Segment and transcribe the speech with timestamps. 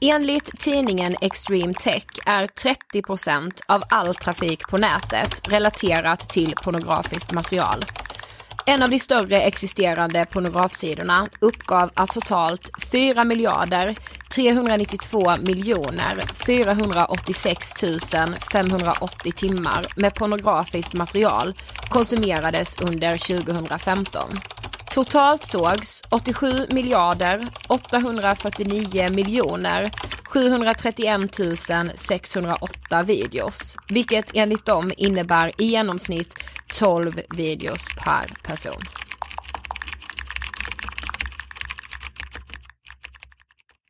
[0.00, 7.84] Enligt tidningen Extreme Tech är 30% av all trafik på nätet relaterat till pornografiskt material.
[8.66, 13.96] En av de större existerande pornografsidorna uppgav att totalt 4 miljarder
[14.34, 17.72] 392 miljoner 486
[18.52, 21.54] 580 timmar med pornografiskt material
[21.88, 24.40] konsumerades under 2015.
[24.96, 29.90] Totalt sågs 87 miljarder 849 miljoner
[30.24, 31.30] 731
[31.94, 36.34] 608 videos, vilket enligt dem innebär i genomsnitt
[36.78, 38.80] 12 videos per person.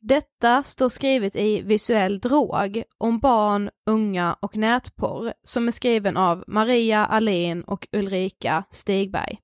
[0.01, 6.45] Detta står skrivet i Visuell drog om barn, unga och nätporr som är skriven av
[6.47, 9.39] Maria Alin och Ulrika Stigberg.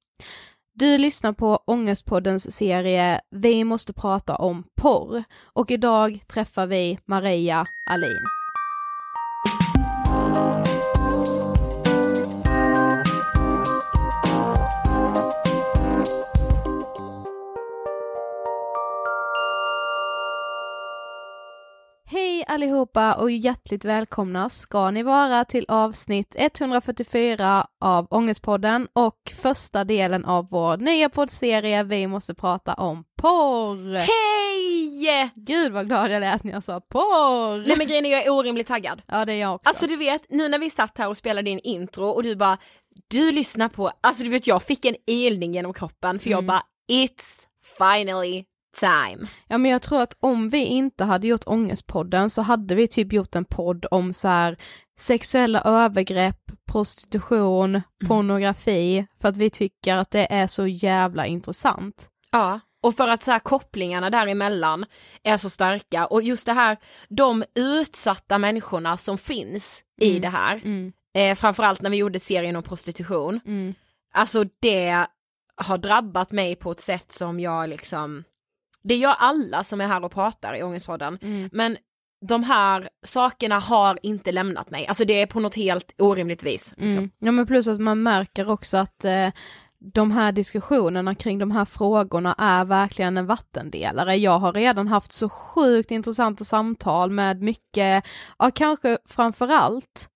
[0.75, 7.67] Du lyssnar på Ångestpoddens serie Vi måste prata om porr och idag träffar vi Maria
[7.85, 8.42] Alin.
[22.53, 30.25] Allihopa och hjärtligt välkomna ska ni vara till avsnitt 144 av Ångestpodden och första delen
[30.25, 33.95] av vår nya poddserie Vi måste prata om porr.
[33.97, 35.31] Hej!
[35.35, 37.67] Gud vad glad jag lät när jag sa porr!
[37.67, 39.03] Nej men grejen är jag är orimligt taggad.
[39.07, 39.69] Ja det är jag också.
[39.69, 42.59] Alltså du vet, nu när vi satt här och spelade in intro och du bara,
[43.09, 46.47] du lyssnar på, alltså du vet jag fick en ilning genom kroppen för jag Mm.
[46.47, 46.63] bara,
[46.93, 47.41] it's
[47.79, 48.45] finally
[48.81, 49.27] time.
[49.49, 53.13] Ja men jag tror att om vi inte hade gjort Ångestpodden så hade vi typ
[53.13, 54.57] gjort en podd om så här
[54.99, 56.39] sexuella övergrepp,
[56.73, 62.09] prostitution, pornografi, för att vi tycker att det är så jävla intressant.
[62.33, 64.85] Ja, och för att så här kopplingarna däremellan
[65.23, 66.77] är så starka och just det här,
[67.09, 70.23] de utsatta människorna som finns i Mm.
[70.23, 73.75] det här, Mm, eh, framförallt när vi gjorde serien om prostitution, mm,
[74.15, 75.07] alltså det
[75.57, 78.25] har drabbat mig på ett sätt som jag liksom,
[78.83, 81.51] det gör alla som är här och pratar i Ångestpodden, mm.
[81.53, 81.77] men
[82.29, 86.75] de här sakerna har inte lämnat mig, alltså det är på något helt orimligt vis.
[86.77, 86.99] Liksom.
[86.99, 87.11] Mm.
[87.19, 89.29] Ja men plus att man märker också att eh,
[89.95, 94.17] de här diskussionerna kring de här frågorna är verkligen en vattendelare.
[94.17, 98.05] Jag har redan haft så sjukt intressanta samtal med mycket,
[98.39, 100.09] ja kanske framförallt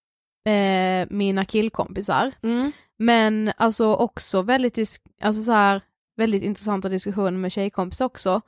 [0.49, 2.73] eh, mina killkompisar, Mm.
[2.99, 4.79] men alltså också väldigt,
[5.23, 5.81] alltså så här,
[6.17, 8.41] väldigt intressanta diskussioner med tjejkompisar också,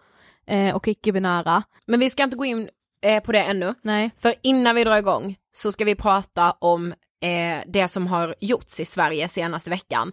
[0.48, 1.62] eh, och icke-binära.
[1.86, 2.68] Men vi ska inte gå in
[3.02, 4.10] eh, på det ännu, Nej.
[4.18, 6.92] för innan vi drar igång så ska vi prata om
[7.22, 10.12] eh, det som har gjorts i Sverige senaste veckan.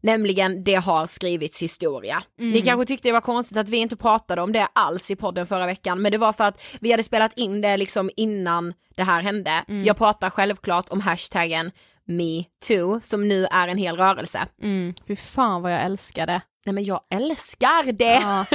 [0.00, 2.22] Nämligen det har skrivits historia.
[2.38, 5.46] Ni kanske tyckte det var konstigt att vi inte pratade om det alls i podden
[5.46, 9.02] förra veckan men det var för att vi hade spelat in det liksom innan det
[9.02, 9.64] här hände.
[9.84, 11.70] Jag pratar självklart om hashtaggen
[12.04, 14.46] metoo som nu är en hel rörelse.
[14.62, 14.94] Mm.
[15.08, 16.40] Fy fan vad jag älskade.
[16.66, 18.20] Nej men jag älskar det!
[18.22, 18.46] Ja.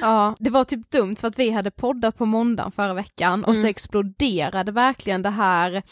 [0.00, 3.54] ja, det var typ dumt för att vi hade poddat på måndagen förra veckan och
[3.54, 3.70] så Mm.
[3.70, 5.82] exploderade verkligen det här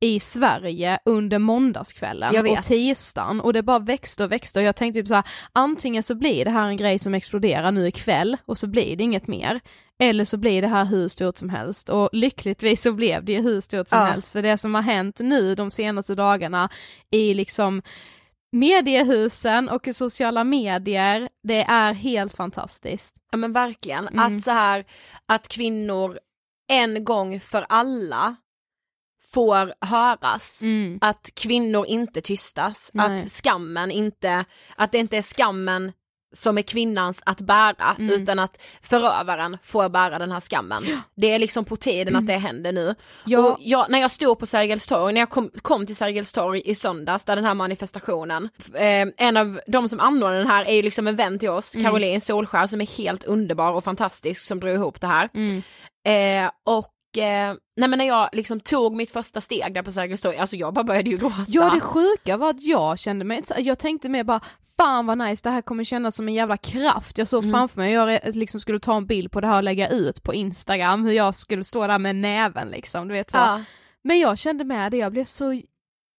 [0.00, 5.00] i Sverige under måndagskvällen och tisdagen och det bara växte och växte och jag tänkte
[5.00, 8.58] typ så här, antingen så blir det här en grej som exploderar nu ikväll och
[8.58, 9.60] så blir det inget mer
[9.98, 13.42] eller så blir det här hur stort som helst och lyckligtvis så blev det ju
[13.42, 14.04] hur stort som Ja.
[14.04, 16.68] helst för det som har hänt nu de senaste dagarna
[17.10, 17.82] i liksom
[18.58, 23.16] mediehusen och i sociala medier, det är helt fantastiskt.
[23.30, 24.36] Ja men verkligen, Mm.
[24.36, 24.84] att så här
[25.26, 26.18] att kvinnor
[26.68, 28.36] en gång för alla
[29.32, 30.62] får höras.
[30.62, 30.98] Mm.
[31.00, 33.16] Att kvinnor inte tystas, Nej.
[33.24, 34.44] att skammen inte,
[34.76, 35.92] att det inte är skammen
[36.34, 38.12] som är kvinnans att bära Mm.
[38.14, 40.84] utan att förövaren får bära den här skammen.
[41.16, 42.94] Det är liksom på tiden att det händer nu.
[43.24, 43.38] Ja.
[43.38, 46.62] Och jag, när jag stod på Sergels torg, när jag kom, kom till Sergels torg
[46.64, 50.74] i söndags där den här manifestationen, eh, en av de som anordnade den här är
[50.74, 51.84] ju liksom en vän till oss, Mm.
[51.84, 55.28] Caroline Solskär som är helt underbar och fantastisk som drog ihop det här.
[55.34, 55.62] Mm.
[56.44, 59.90] Eh, och och eh, nej men när jag liksom tog mitt första steg där på
[59.92, 61.44] Sergels torg, alltså jag bara började ju gråta.
[61.48, 64.40] Ja det sjuka var att jag kände mig, jag tänkte mer bara
[64.80, 67.18] fan vad nice, det här kommer kännas som en jävla kraft.
[67.18, 67.52] Jag såg Mm.
[67.54, 70.34] framför mig jag liksom skulle ta en bild på det här och lägga ut på
[70.34, 73.36] Instagram, hur jag skulle stå där med näven liksom, du vet så.
[73.36, 73.62] Ja.
[74.04, 75.60] Men jag kände med det, jag blev så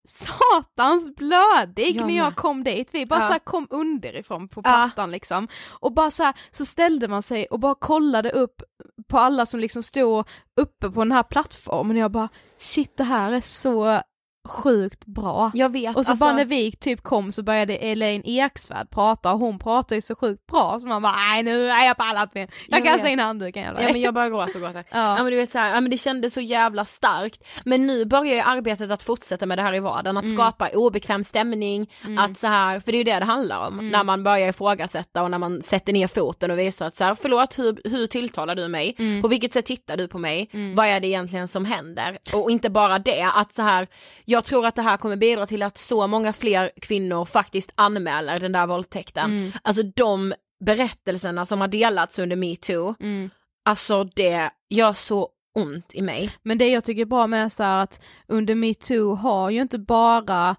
[0.08, 3.28] satans blödig Jag när jag kom dit, vi bara Ja.
[3.34, 4.72] så kom underifrån på Ja.
[4.72, 5.48] plattan liksom.
[5.70, 8.62] Och bara så här, så ställde man sig och bara kollade upp
[9.08, 10.28] på alla som liksom stod
[10.62, 14.02] uppe på den här plattformen och jag bara shit det här är så
[14.48, 15.52] sjukt bra.
[15.54, 19.32] Jag vet, Och så alltså, bara när vi typ kom så började Elaine Eksvärd prata
[19.34, 22.34] och hon pratar ju så sjukt bra så man bara nej nu är jag pallat
[22.34, 22.52] med.
[22.68, 23.82] Jag, Jag kastar in handduken jävlar.
[23.82, 24.84] Ja men jag bara gråter och gråter.
[24.92, 25.18] Ja.
[25.18, 27.44] Ja men du vet så här, ja men det kändes så jävla starkt.
[27.66, 30.38] Men nu börjar ju arbetet att fortsätta med det här i vardagen, att Mm.
[30.38, 31.90] skapa obekväm stämning,
[32.20, 33.90] att så här, för det är ju det det handlar om, Mm.
[33.90, 37.16] när man börjar ifrågasätta och när man sätter ner foten och visar att så här,
[37.22, 38.96] förlåt hur, hur tilltalar du mig?
[39.00, 39.22] Mm.
[39.22, 40.50] På vilket sätt tittar du på mig?
[40.76, 42.18] Vad är det egentligen som händer?
[42.34, 43.88] Och inte bara det, att så här,
[44.26, 48.40] jag tror att det här kommer bidra till att så många fler kvinnor faktiskt anmäler
[48.40, 49.32] den där våldtäkten.
[49.32, 49.52] Mm.
[49.62, 50.34] Alltså de
[50.66, 53.30] berättelserna som har delats under metoo, Mm.
[53.66, 56.32] Alltså det gör så ont i mig.
[56.44, 59.80] Men det jag tycker är bra med så här att under metoo har ju inte
[59.80, 60.56] bara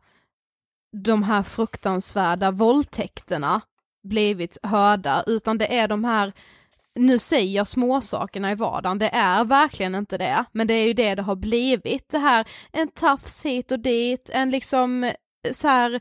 [0.97, 3.61] de här fruktansvärda våldtäkterna
[4.09, 6.33] blivit hörda, utan det är de här
[6.99, 10.93] nu säger jag småsakerna i vardagen, det är verkligen inte det, men det är ju
[10.93, 15.13] det det har blivit, det här en tafs hit och dit, en liksom
[15.53, 16.01] så här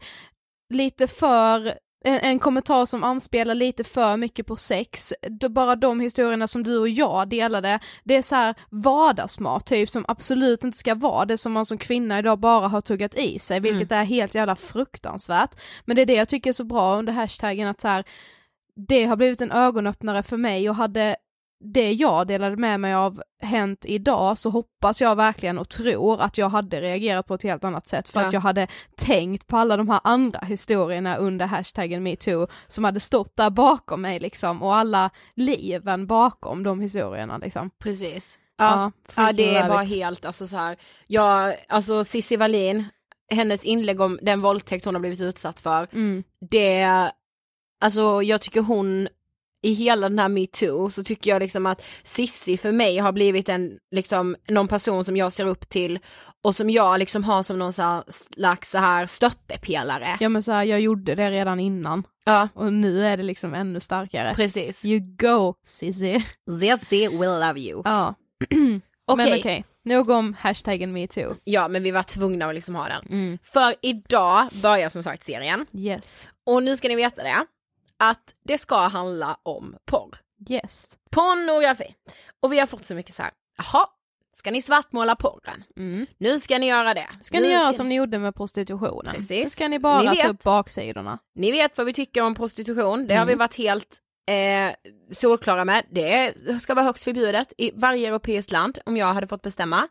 [0.73, 1.73] lite för
[2.05, 6.63] en, en kommentar som anspelar lite för mycket på sex, då bara de historierna som
[6.63, 11.25] du och jag delade, det är så här vardagsmat typ som absolut inte ska vara
[11.25, 14.55] det som man som kvinna idag bara har tuggat i sig, vilket är helt jävla
[14.55, 15.55] fruktansvärt.
[15.85, 18.03] Men det är det jag tycker är så bra under hashtaggen att så här,
[18.87, 21.15] det har blivit en ögonöppnare för mig och hade
[21.73, 26.37] det jag delade med mig av hänt idag så hoppas jag verkligen och tror att
[26.37, 28.27] jag hade reagerat på ett helt annat sätt för Ja.
[28.27, 28.67] att jag hade
[28.97, 34.01] tänkt på alla de här andra historierna under hashtaggen metoo som hade stått där bakom
[34.01, 37.69] mig liksom och alla liven bakom de historierna liksom.
[37.79, 38.39] Precis.
[38.57, 39.35] Ja, ja, freaking
[39.69, 39.89] det it.
[39.89, 40.77] helt alltså så här.
[41.07, 42.85] Jag, alltså Cissi Wallin,
[43.33, 46.23] hennes inlägg om den våldtäkt hon har blivit utsatt för, Mm.
[46.51, 46.87] det,
[47.81, 49.07] alltså jag tycker hon
[49.61, 53.49] i hela den här metoo så tycker jag liksom att Sissi för mig har blivit
[53.49, 55.99] en, liksom, någon person som jag ser upp till
[56.43, 60.17] och som jag liksom har som någon så slags så här stöttepelare.
[60.19, 63.53] Ja men så här, jag gjorde det redan innan Ja, och nu är det liksom
[63.53, 64.33] ännu starkare.
[64.35, 64.85] precis.
[64.85, 66.25] You go Cissi.
[66.59, 67.81] Sissi will love you.
[67.85, 68.15] Ja.
[69.09, 69.25] Okej.
[69.29, 71.35] Men okej, nog om hashtaggen metoo.
[71.43, 73.05] Ja men vi var tvungna att liksom ha den.
[73.09, 73.37] Mm.
[73.43, 75.65] För idag börjar som sagt serien.
[75.73, 76.29] Yes.
[76.45, 77.45] Och nu ska ni veta det,
[77.99, 80.17] att det ska handla om porr.
[80.49, 80.97] Yes.
[81.11, 81.95] Pornografi.
[82.39, 83.87] Och vi har fått så mycket så här, jaha,
[84.35, 85.63] ska ni svartmåla porren?
[85.77, 86.05] Mm.
[86.17, 87.07] Nu ska ni göra det.
[87.21, 89.13] Ska nu ni göra som ni gjorde med prostitutionen?
[89.15, 89.43] Precis.
[89.43, 91.19] Nu ska ni bara Ni ta upp baksidorna.
[91.35, 93.27] Ni vet vad vi tycker om prostitution, det har Mm.
[93.27, 93.97] vi varit helt
[94.29, 94.75] eh,
[95.15, 95.85] solklara med.
[95.91, 99.87] Det ska vara högst förbjudet i varje europeiskt land om jag hade fått bestämma.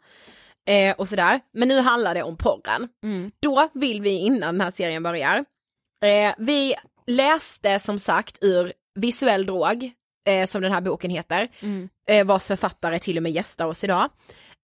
[0.68, 1.40] Eh, och sådär.
[1.52, 2.88] Men nu handlar det om porren.
[3.02, 3.30] Mm.
[3.40, 5.44] Då vill vi innan den här serien börjar,
[6.04, 6.74] eh, vi
[7.06, 9.90] läste som sagt ur Visuell drog,
[10.28, 11.88] eh, som den här boken heter, Mm.
[12.10, 14.10] eh, vars författare till och med gästar oss idag.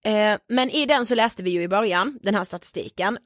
[0.05, 3.19] Eh, men i den så läste vi ju i början, den här statistiken,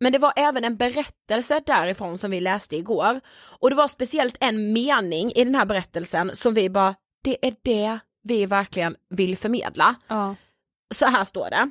[0.00, 3.20] men det var även en berättelse därifrån som vi läste igår.
[3.36, 7.54] Och det var speciellt en mening i den här berättelsen som vi bara, det är
[7.62, 9.94] det vi verkligen vill förmedla.
[10.08, 10.34] Ja.
[10.94, 11.70] Så här står det.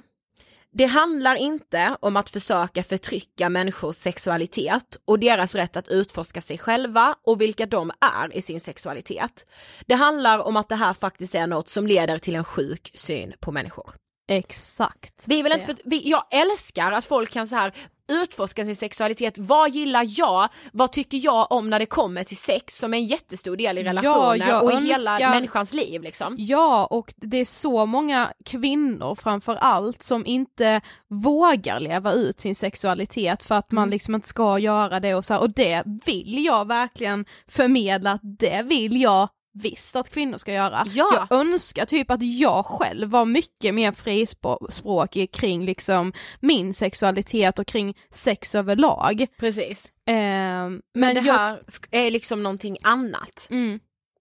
[0.75, 6.57] Det handlar inte om att försöka förtrycka människors sexualitet och deras rätt att utforska sig
[6.57, 9.45] själva och vilka de är i sin sexualitet.
[9.87, 13.33] Det handlar om att det här faktiskt är något som leder till en sjuk syn
[13.39, 13.95] på människor.
[14.27, 15.23] Exakt.
[15.27, 17.73] Vi vill inte för, vi, jag älskar att folk kan så här
[18.11, 19.37] utforska sin sexualitet.
[19.37, 20.49] Vad gillar jag?
[20.71, 23.83] Vad tycker jag om när det kommer till sex som är en jättestor del i
[23.83, 26.35] relationer jag och i hela människans liv liksom.
[26.39, 32.55] Ja, och det är så många kvinnor framför allt som inte vågar leva ut sin
[32.55, 33.91] sexualitet för att man Mm.
[33.91, 38.21] liksom inte ska göra det och så här, och det vill jag verkligen förmedla att
[38.39, 40.85] det vill jag visst att kvinnor ska göra.
[40.93, 41.27] Ja.
[41.29, 47.67] Jag önskar typ att jag själv var mycket mer frispråkig kring liksom min sexualitet och
[47.67, 49.27] kring sex överlag.
[49.39, 49.91] Precis.
[50.07, 51.59] Ehm, Men, det jag- här
[51.91, 53.47] är liksom någonting annat.
[53.49, 53.79] Mm,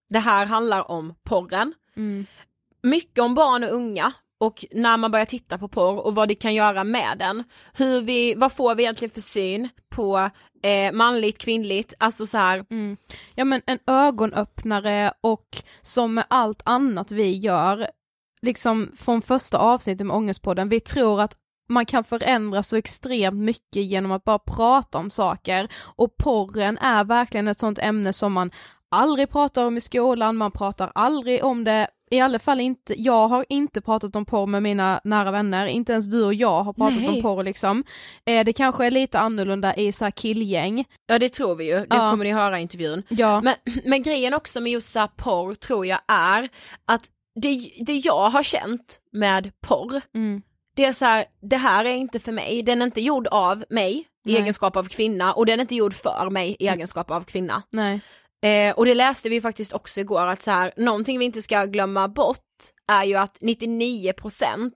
[0.09, 2.25] Det här handlar om porren, mm,
[2.83, 4.13] mycket om barn och unga
[4.43, 7.43] och när man börjar titta på porr och vad det kan göra med den.
[7.73, 10.29] Hur vi, vad får vi egentligen för syn på
[10.63, 12.65] eh, manligt, kvinnligt, alltså så här.
[12.69, 12.97] Mm.
[13.35, 17.87] Ja men en ögonöppnare och som med allt annat vi gör,
[18.41, 21.37] liksom från första avsnittet med Ångestpodden, vi tror att
[21.69, 27.03] man kan förändra så extremt mycket genom att bara prata om saker och porren är
[27.03, 28.51] verkligen ett sånt ämne som man
[28.91, 33.27] aldrig pratar om i skolan, man pratar aldrig om det i alla fall inte, jag
[33.27, 36.73] har inte pratat om porr med mina nära vänner, inte ens du och jag har
[36.73, 37.09] pratat Nej.
[37.09, 37.83] om porr liksom.
[38.25, 40.85] Eh, det kanske är lite annorlunda i så här killgäng.
[41.07, 42.09] Ja det tror vi ju, det Ja.
[42.11, 43.03] kommer ni höra i intervjun.
[43.09, 43.55] Ja, Men,
[43.85, 46.49] men grejen också med just så här porr tror jag är
[46.85, 47.05] att
[47.41, 50.41] det, det jag har känt med porr, mm.
[50.75, 53.63] det är så här, det här är inte för mig, den är inte gjord av
[53.69, 54.41] mig i Nej.
[54.41, 57.63] egenskap av kvinna och den är inte gjord för mig i egenskap av kvinna.
[57.69, 58.01] nej.
[58.43, 61.65] Eh, och det läste vi faktiskt också igår att så här, någonting vi inte ska
[61.65, 62.39] glömma bort
[62.91, 64.71] är ju att 99%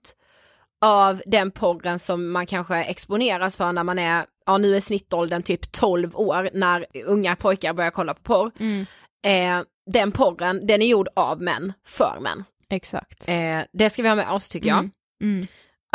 [0.80, 5.42] av den porren som man kanske exponeras för när man är, ja nu är snittåldern
[5.42, 8.50] typ 12 år när unga pojkar börjar kolla på porr.
[8.60, 8.86] Mm.
[9.26, 12.44] Eh, den porren, den är gjord av män, för män.
[12.70, 13.28] Exakt.
[13.28, 14.78] Eh, det ska vi ha med oss tycker jag.
[14.78, 14.90] Mm.
[15.22, 15.46] Mm.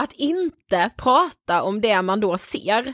[0.02, 2.94] Att inte prata om det man då ser,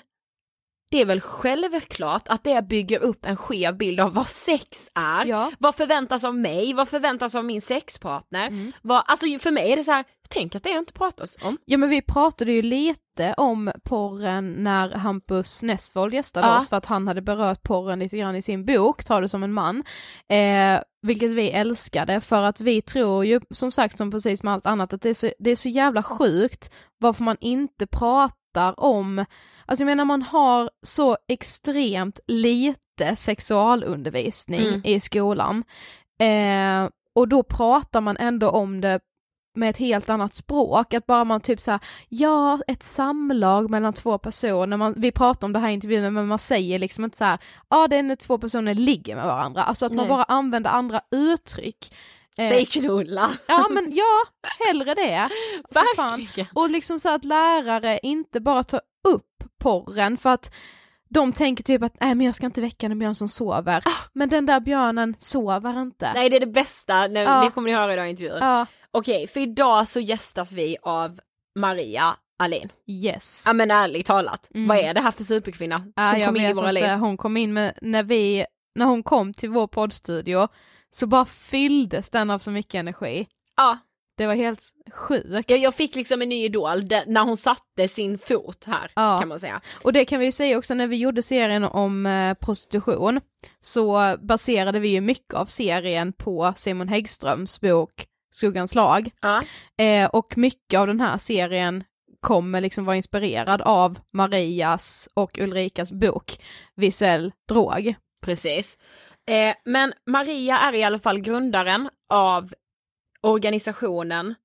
[0.92, 5.26] det är väl självklart att det bygger upp en skev bild av vad sex är.
[5.26, 5.52] Ja.
[5.60, 6.74] Vad förväntas av mig?
[6.74, 8.48] Vad förväntas av min sexpartner?
[8.48, 8.72] Mm.
[8.82, 11.58] Vad, alltså för mig är det så här, tänk att det inte pratas om.
[11.66, 16.60] Ja men vi pratade ju lite om porren när Hampus Nessvold gästade Ja.
[16.60, 19.44] oss för att han hade berört porren lite grann i sin bok, Ta det som
[19.44, 19.84] en man.
[20.30, 24.66] Eh, vilket vi älskade för att vi tror ju som sagt som precis med allt
[24.66, 29.26] annat att det är så, det är så jävla sjukt varför man inte pratar om,
[29.70, 34.82] alltså jag menar man har så extremt lite sexualundervisning Mm.
[34.84, 35.64] i skolan.
[36.20, 39.00] Eh, och då pratar man ändå om det
[39.56, 44.18] med ett helt annat språk, att bara man typ såhär, ja ett samlag mellan två
[44.18, 47.24] personer, man, vi pratar om det här i intervjun men man säger liksom inte så
[47.24, 47.38] här,
[47.70, 50.10] ja det är när två personer ligger med varandra, alltså att man Nej.
[50.10, 51.94] bara använder andra uttryck.
[52.38, 53.32] Eh, Säg knulla.
[53.48, 54.24] Ja men ja,
[54.68, 55.30] hellre det.
[55.70, 56.50] Verkligen.
[56.54, 60.52] Och liksom så att lärare inte bara tar upp porren för att
[61.10, 63.84] de tänker typ att nej men jag ska inte väcka en björn som sover.
[64.14, 66.14] Men den där björnen sover inte.
[66.14, 67.44] Nej det är det bästa, när, Ja.
[67.44, 68.38] det kommer ni höra idag i intervjun.
[68.42, 71.20] Ja, Okej, för idag så gästas vi av
[71.60, 72.70] Maria Alin.
[72.88, 73.44] yes.
[73.48, 74.68] Ja men ärligt talat, Mm.
[74.68, 76.88] vad är det här för superkvinna som jag kom in i våra liv?
[76.90, 78.46] hon kom in med, när vi,
[78.76, 80.48] när hon kom till vår poddstudio
[80.92, 83.28] så bara fylldes den av så mycket energi.
[83.58, 83.78] Ja,
[84.20, 84.62] Det var helt
[84.94, 85.50] sjukt.
[85.50, 89.18] jag, jag fick liksom en ny idol där, när hon satte sin fot här Ja.
[89.20, 89.62] kan man säga.
[89.84, 93.22] Och det kan vi ju säga också när vi gjorde serien om eh, prostitution
[93.60, 99.10] så baserade vi ju mycket av serien på Simon Häggströms bok Skuggans lag.
[99.22, 99.42] Ja.
[99.86, 101.84] Eh, och mycket av den här serien
[102.22, 106.40] kommer liksom vara inspirerad av Marias och Ulrikas bok
[106.76, 107.96] Visuell drog.
[108.26, 108.78] Precis.
[109.30, 112.54] Eh, men Maria är i alla fall grundaren av
[113.24, 114.36] organisationen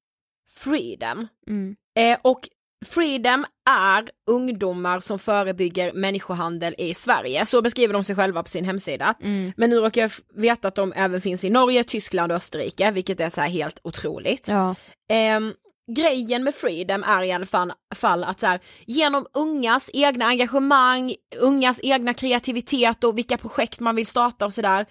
[0.51, 1.29] Freedom.
[1.47, 1.77] Mm.
[1.99, 2.49] Eh, och
[2.85, 8.65] Freedom är ungdomar som förebygger människohandel i Sverige, så beskriver de sig själva på sin
[8.65, 9.15] hemsida.
[9.23, 9.53] Mm.
[9.57, 13.21] Men nu råkar jag veta att de även finns i Norge, Tyskland och Österrike, vilket
[13.21, 14.49] är så här helt otroligt.
[14.49, 14.75] Ja.
[15.11, 15.53] Ehm,
[15.97, 21.15] grejen med Freedom är i alla fall, fall att så här, genom ungas egna engagemang,
[21.41, 24.87] ungas egna kreativitet och vilka projekt man vill starta och sådär,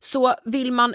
[0.00, 0.94] så vill man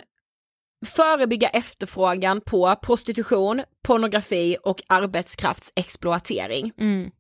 [0.86, 6.72] förebygga efterfrågan på prostitution, pornografi och arbetskraftsexploatering.
[6.78, 7.12] Mm.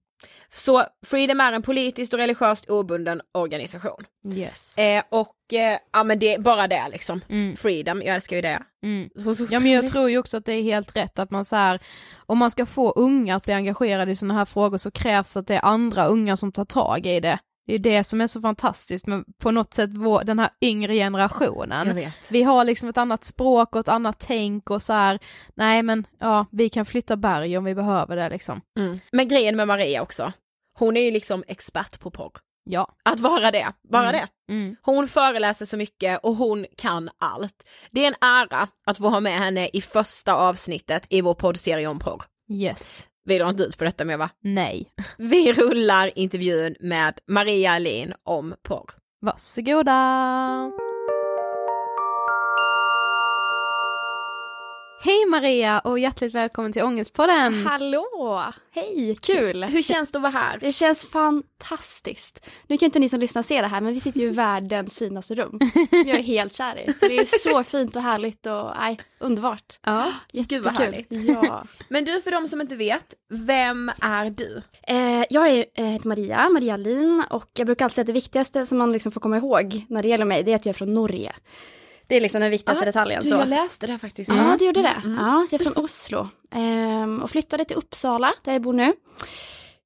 [0.53, 4.05] Så Freedom är en politiskt och religiöst obunden organisation.
[4.33, 4.77] Yes.
[4.77, 7.21] Eh, och eh, ja men det är bara det liksom.
[7.29, 7.55] Mm.
[7.55, 8.63] Freedom, jag älskar ju det.
[8.83, 9.09] Mm.
[9.15, 11.45] Så, så Ja men jag tror ju också att det är helt rätt att man
[11.45, 11.79] så här,
[12.15, 15.47] om man ska få unga att bli engagerade i sådana här frågor så krävs att
[15.47, 17.39] det är andra unga som tar tag i det.
[17.67, 20.93] Det är det som är så fantastiskt med på något sätt vår, den här yngre
[20.95, 21.87] generationen.
[22.31, 25.19] Vi har liksom ett annat språk och ett annat tänk och så här,
[25.55, 28.61] nej men ja, vi kan flytta berg om vi behöver det liksom.
[28.79, 28.99] Mm.
[29.11, 30.33] Men grejen med Maria också,
[30.73, 32.31] hon är ju liksom expert på porr.
[32.69, 32.87] Ja.
[33.03, 34.21] Att vara det, bara Mm.
[34.47, 34.53] det.
[34.53, 34.75] Mm.
[34.81, 37.65] Hon föreläser så mycket och hon kan allt.
[37.91, 41.87] Det är en ära att få ha med henne i första avsnittet i vår poddserie
[41.87, 42.23] om porr.
[42.51, 43.07] Yes.
[43.25, 44.29] Vi drar inte ut på detta mer va?
[44.41, 44.93] Nej.
[45.17, 48.89] Vi rullar intervjun med Maria Alin om porr.
[49.21, 50.71] Varsågoda!
[54.99, 57.65] Hej Maria och hjärtligt välkommen till Ångestpodden!
[57.65, 58.43] Hallå!
[58.71, 59.63] Hej, kul!
[59.63, 60.57] Hur känns det att vara här?
[60.57, 62.49] Det känns fantastiskt.
[62.67, 64.97] Nu kan inte ni som lyssnar se det här men vi sitter ju i världens
[64.97, 65.59] finaste rum.
[65.91, 66.93] Jag är helt kär i.
[66.99, 69.79] Så det är så fint och härligt och nej, underbart.
[69.83, 70.13] Ja.
[70.31, 70.93] Gud vad Jättekul.
[71.09, 71.27] härligt.
[71.27, 71.65] Ja.
[71.89, 74.61] Men du, för de som inte vet, vem är du?
[74.87, 78.13] Eh, jag är, eh, heter Maria, Maria Lin och jag brukar alltid säga att det
[78.13, 80.73] viktigaste som man liksom får komma ihåg när det gäller mig det är att jag
[80.73, 81.33] är från Norge.
[82.13, 83.21] Det är liksom den viktigaste Ah, detaljen.
[83.23, 83.35] Du, så.
[83.35, 84.31] jag läste det faktiskt.
[84.31, 85.01] Ja, det gjorde det.
[85.05, 85.13] Mm.
[85.25, 86.27] Ja, så jag är från Oslo.
[86.51, 88.93] Ehm, och flyttade till Uppsala, där jag bor nu.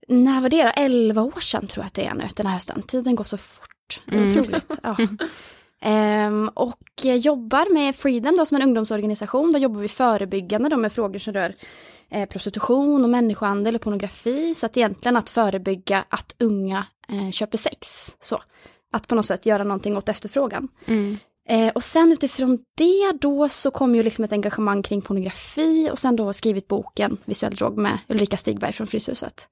[0.07, 0.69] När var det då?
[0.75, 2.81] 11 år sedan tror jag att det är nu, den här hösten.
[2.81, 4.01] Tiden går så fort.
[4.05, 4.39] Det är Mm.
[4.39, 4.71] otroligt.
[4.83, 4.95] Ja.
[5.81, 9.51] Ehm, och jobbar med Freedom då, som en ungdomsorganisation.
[9.51, 11.55] Då jobbar vi förebyggande då, med frågor som rör
[12.09, 14.55] eh, prostitution och människohandel och pornografi.
[14.55, 18.15] Så att egentligen att förebygga att unga eh, köper sex.
[18.21, 18.41] Så.
[18.93, 20.67] Att på något sätt göra någonting åt efterfrågan.
[20.85, 21.17] Mm.
[21.49, 25.99] Eh, och sen utifrån det då så kom ju liksom ett engagemang kring pornografi och
[25.99, 29.49] sen då skrivit boken Visuell drog med Ulrika Stigberg från Fryshuset.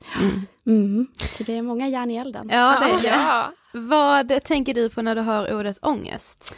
[0.66, 1.08] Mm.
[1.38, 2.50] Så det är många järn i elden.
[2.52, 3.08] Ja, det är det.
[3.08, 3.52] Ja.
[3.74, 6.58] Vad tänker du på när du hör ordet ångest?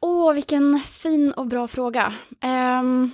[0.00, 2.14] Åh, vilken fin och bra fråga.
[2.40, 3.10] Ehm,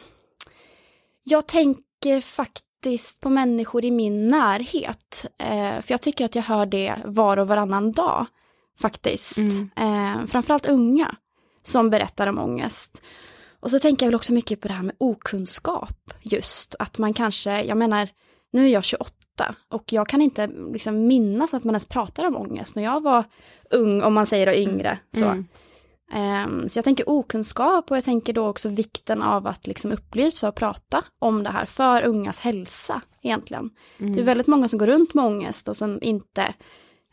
[1.22, 5.26] jag tänker faktiskt på människor i min närhet.
[5.38, 8.26] Eh, för jag tycker att jag hör det var och varannan dag.
[8.81, 9.38] Faktiskt.
[9.38, 9.70] Mm.
[9.76, 11.16] Eh, framförallt unga
[11.62, 13.03] som berättar om ångest.
[13.61, 16.75] Och så tänker jag väl också mycket på det här med okunskap just.
[16.79, 18.09] Att man kanske, jag menar,
[18.53, 19.14] nu är jag 28
[19.68, 23.25] och jag kan inte liksom minnas att man ens pratar om ångest när jag var
[23.70, 24.98] ung, om man säger då yngre.
[25.14, 25.25] Så.
[25.25, 25.46] Mm.
[26.12, 30.48] Ehm, så jag tänker okunskap och jag tänker då också vikten av att liksom upplysa
[30.48, 33.70] och prata om det här för ungas hälsa egentligen.
[33.98, 36.55] Det är väldigt många som går runt med ångest och som inte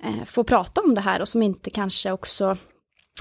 [0.03, 2.57] eh, får prata om det här och som inte kanske också,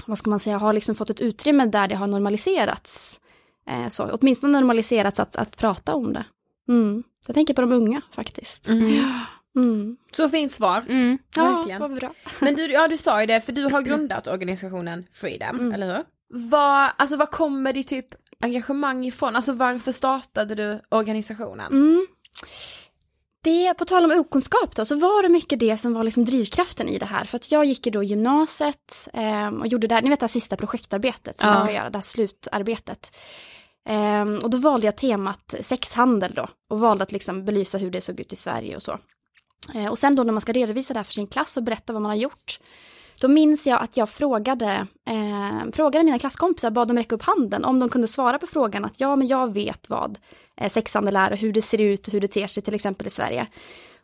[0.05, 3.19] vad ska man säga, har liksom fått ett utrymme där det har normaliserats.
[3.69, 6.25] Eh, så, åtminstone normaliserats att, att prata om det.
[6.69, 7.03] Mm.
[7.27, 8.67] Jag tänker på de unga faktiskt.
[9.55, 9.97] Mm.
[10.11, 10.85] Så fint svar.
[10.89, 11.17] Mm.
[11.35, 11.81] Ja, Verkligen.
[11.81, 12.13] vad bra.
[12.39, 15.71] Men du, ja, du sa ju det, för du har grundat organisationen Freedom, Mm.
[15.73, 16.03] eller hur?
[16.33, 18.05] Vad, alltså vad kommer ditt typ
[18.41, 19.35] engagemang ifrån?
[19.35, 21.71] Alltså varför startade du organisationen?
[23.43, 26.89] Det, på tal om okunskap då, så var det mycket det som var liksom drivkraften
[26.89, 27.25] i det här.
[27.25, 30.23] För att jag gick ju då gymnasiet eh, och gjorde det här, ni vet det
[30.23, 31.55] här sista projektarbetet som Ja.
[31.55, 33.15] man ska göra, det här slutarbetet.
[33.89, 38.01] Eh, och då valde jag temat sexhandel då och valde att liksom belysa hur det
[38.01, 38.99] såg ut i Sverige och så.
[39.75, 41.93] Eh, och sen då när man ska redovisa det här för sin klass och berätta
[41.93, 42.59] vad man har gjort.
[43.21, 47.65] Då minns jag att jag frågade, eh, frågade mina klasskompisar, bad dem räcka upp handen
[47.65, 50.19] om de kunde svara på frågan att ja, men jag vet vad
[50.59, 53.07] eh, sexhandel är och hur det ser ut och hur det ter sig till exempel
[53.07, 53.47] i Sverige.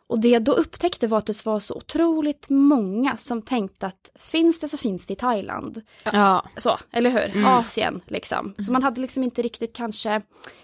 [0.08, 4.10] Och det jag då upptäckte var att det var så otroligt många som tänkte att
[4.18, 5.82] finns det så finns det i Thailand.
[6.04, 6.44] Ja.
[6.56, 7.46] Så, eller hur?
[7.46, 8.54] Asien liksom.
[8.64, 10.22] Så man hade liksom inte riktigt kanske,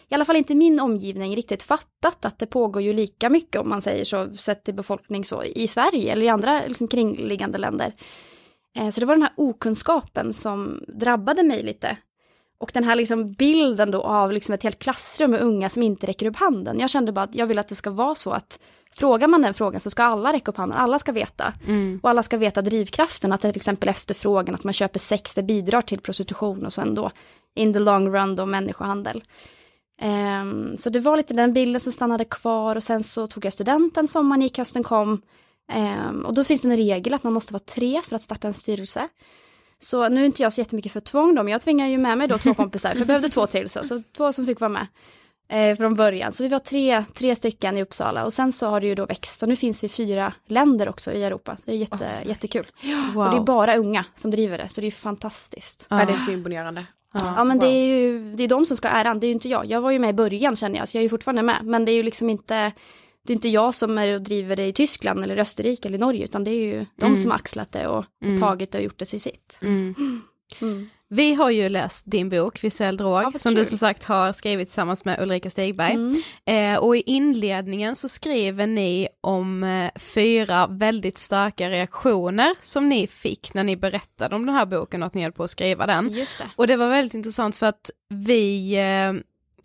[0.08, 3.68] i alla fall inte min omgivning, riktigt fattat att det pågår ju lika mycket om
[3.68, 7.92] man säger så, sett till befolkning så, i Sverige eller i andra liksom, kringliggande länder.
[8.78, 11.96] Eh, Så det var den här okunskapen som drabbade mig lite.
[12.62, 16.06] Och den här liksom bilden då av liksom ett helt klassrum med unga som inte
[16.06, 16.80] räcker upp handen.
[16.80, 18.58] Jag kände bara att jag vill att det ska vara så att
[18.94, 21.52] frågar man den frågan så ska alla räcka upp handen, alla ska veta.
[22.02, 25.82] Och alla ska veta drivkraften, att till exempel efterfrågan, att man köper sex, det bidrar
[25.82, 27.10] till prostitution och sen då
[27.54, 29.22] in the long run då människohandel.
[30.00, 33.52] Ehm, så det var lite den bilden som stannade kvar och sen så tog jag
[33.52, 35.22] studenten, sommaren gick, hösten kom.
[35.72, 38.48] Ehm, och då finns det en regel att man måste vara tre för att starta
[38.48, 39.08] en styrelse.
[39.82, 42.18] Så nu är inte jag så jättemycket för tvång då, men jag tvingar ju med
[42.18, 44.68] mig då två kompisar, för jag behövde två till, så, så två som fick vara
[44.68, 44.86] med
[45.48, 46.32] eh, från början.
[46.32, 49.06] Så vi var tre, tre stycken i Uppsala och sen så har det ju då
[49.06, 51.56] växt och nu finns vi fyra länder också i Europa.
[51.56, 52.66] Så det är jätte, jättekul.
[53.14, 53.24] Wow.
[53.24, 55.86] Och det är bara unga som driver det, så det är ju fantastiskt.
[55.90, 56.86] Ja, det är så imponerande.
[57.14, 59.34] Ja men det är ju det är de som ska ha äran, det är ju
[59.34, 59.66] inte jag.
[59.66, 61.58] Jag var ju med i början känner jag, så jag är ju fortfarande med.
[61.62, 62.72] Men det är ju liksom inte,
[63.26, 66.24] det är inte jag som är och driver det i Tyskland eller Österrike eller Norge,
[66.24, 68.98] utan det är ju de som har axlat det och, och tagit det och gjort
[68.98, 69.58] det till sitt.
[69.62, 69.94] Mm.
[70.60, 70.88] Mm.
[71.08, 73.58] Vi har ju läst din bok Visuell drog, Ja, som kul.
[73.58, 75.92] du som sagt har skrivit tillsammans med Ulrika Stigberg.
[75.92, 76.22] Mm.
[76.74, 83.06] Eh, och i inledningen så skriver ni om eh, fyra väldigt starka reaktioner som ni
[83.06, 85.86] fick när ni berättade om den här boken och att ni höll på att skriva
[85.86, 86.08] den.
[86.08, 86.44] Just det.
[86.56, 89.22] Och det var väldigt intressant för att vi, eh,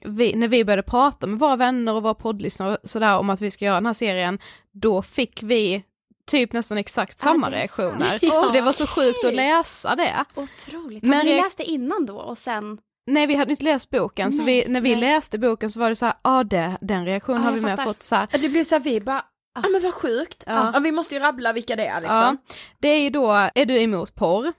[0.07, 3.41] vi när vi började prata med våra vänner och våra poddlyssnare och sådär om att
[3.41, 4.39] vi ska göra den här serien,
[4.73, 5.83] då fick vi
[6.27, 8.19] typ nästan exakt samma Ah, reaktioner.
[8.29, 8.45] sant.
[8.45, 10.25] Så det var så sjukt att läsa det.
[10.35, 11.03] Otroligt.
[11.03, 12.77] Men ni reak- läst det innan då och sen?
[13.09, 15.95] Nej vi hade inte läst boken, så vi, när vi läste boken så var det
[15.95, 18.27] så här, ja det, den reaktionen Ja, har vi med fått så här.
[18.31, 19.21] Det blir så här, vi bara,
[19.63, 20.43] ja men vad sjukt.
[20.47, 20.71] Ja.
[20.73, 20.79] Ja.
[20.79, 22.17] vi måste ju rabbla vilka det är liksom.
[22.17, 22.37] Ja,
[22.79, 24.53] det är ju då, är du emot porr?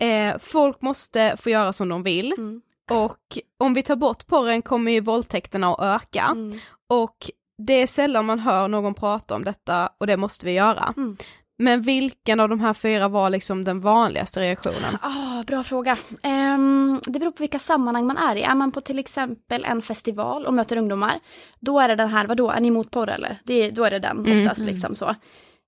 [0.00, 2.32] Eh, folk måste få göra som de vill.
[2.32, 2.60] Mm.
[2.90, 6.24] Och om vi tar bort porren kommer ju våldtäkterna att öka.
[6.32, 6.58] Mm.
[6.88, 10.94] Och det är sällan man hör någon prata om detta och det måste vi göra.
[10.96, 11.16] Mm.
[11.58, 14.98] Men vilken av de här fyra var liksom den vanligaste reaktionen?
[15.02, 15.98] Ah, bra fråga.
[16.22, 18.42] Ehm, det beror på vilka sammanhang man är i.
[18.42, 21.20] Är man på till exempel en festival och möter ungdomar,
[21.60, 23.40] då är det den här, vadå, är ni emot porr eller?
[23.44, 25.14] Det, då är det den Mm, oftast liksom så.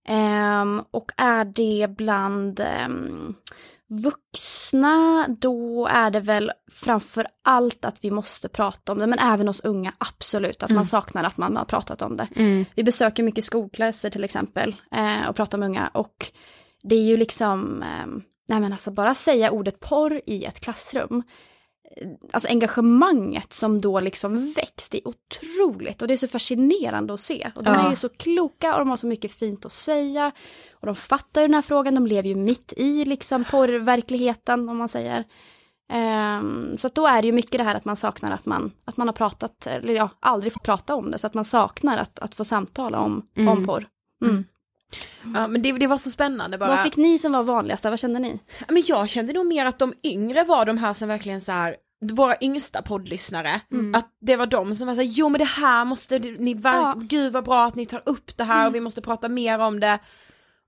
[0.08, 3.34] Ehm, och är det bland ehm,
[3.88, 9.48] Vuxna, då är det väl framför allt att vi måste prata om det, men även
[9.48, 12.28] hos unga, absolut, att man saknar att man har pratat om det.
[12.74, 15.90] Vi besöker mycket skolklasser till exempel eh, och pratar med unga.
[15.94, 16.26] Och
[16.82, 18.06] det är ju liksom, eh,
[18.48, 21.22] nej men alltså bara säga ordet porr i ett klassrum,
[22.32, 27.20] alltså engagemanget som då liksom väcks, det är otroligt och det är så fascinerande att
[27.20, 27.50] se.
[27.54, 30.32] Och de är ju så kloka och de har så mycket fint att säga.
[30.72, 34.76] Och de fattar ju den här frågan, de lever ju mitt i liksom porrverkligheten om
[34.76, 35.24] man säger.
[35.92, 38.70] Ehm, så att då är det ju mycket det här att man saknar att man,
[38.84, 41.98] att man har pratat, eller ja, aldrig fått prata om det, så att man saknar
[41.98, 43.86] att, att få samtala om, om porr.
[44.24, 44.44] Mm.
[45.34, 46.68] Ja men det, det var så spännande bara.
[46.70, 48.40] Vad fick ni som var vanligast, vad kände ni?
[48.58, 51.52] Ja, Men jag kände nog mer att de yngre var de här som verkligen så
[51.52, 53.60] här våra yngsta poddlyssnare,
[53.94, 56.94] att det var de som var såhär, jo men det här måste ni, ver- Ja.
[56.96, 59.80] gud vad bra att ni tar upp det här och vi måste prata mer om
[59.80, 59.98] det.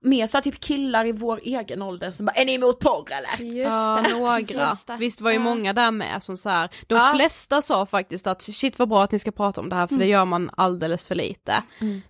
[0.01, 3.45] Mer såhär typ killar i vår egen ålder som bara, är ni emot porr eller?
[3.45, 4.39] Just Ja, det, några.
[4.39, 4.97] just det.
[4.99, 7.11] Visst var ju många där med som så här, de Ja.
[7.15, 9.95] flesta sa faktiskt att shit vad bra att ni ska prata om det här för
[9.95, 11.63] det gör man alldeles för lite.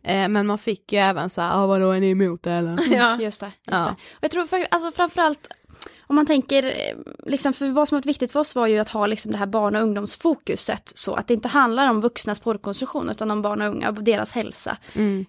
[0.04, 2.78] Eh, men man fick ju även så här, ah, vadå är ni emot det eller?
[2.96, 3.18] Ja.
[3.22, 3.46] Just det.
[3.46, 3.78] Just Ja.
[3.78, 3.92] det.
[3.92, 5.48] Och jag tror för, alltså framförallt
[6.10, 6.96] om man tänker, eh,
[7.26, 9.46] liksom, för vad som varit viktigt för oss var ju att ha liksom det här
[9.46, 13.68] barn och ungdomsfokuset så att det inte handlar om vuxnas porrkonsumtion utan om barn och
[13.68, 14.78] unga och deras hälsa.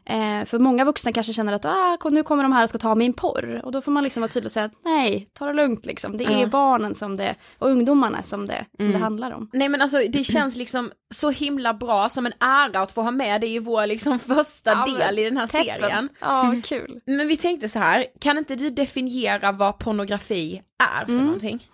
[0.04, 2.94] Eh, för många vuxna kanske känner att ah, nu kommer de här och ska ta
[2.94, 5.52] min porr och då får man liksom vara tydlig och säga att nej, ta det
[5.52, 6.16] lugnt liksom.
[6.16, 6.46] Det är Ja.
[6.46, 9.50] barnen som det, och ungdomarna som det, som det handlar om.
[9.52, 13.10] Nej men alltså det känns liksom så himla bra som en ära att få ha
[13.10, 15.80] med det i vår liksom första Ja, del i den här Peppen.
[15.80, 16.08] serien.
[16.20, 17.00] Ja, kul.
[17.06, 21.66] Men vi tänkte så här, kan inte du definiera vad pornografi är för någonting?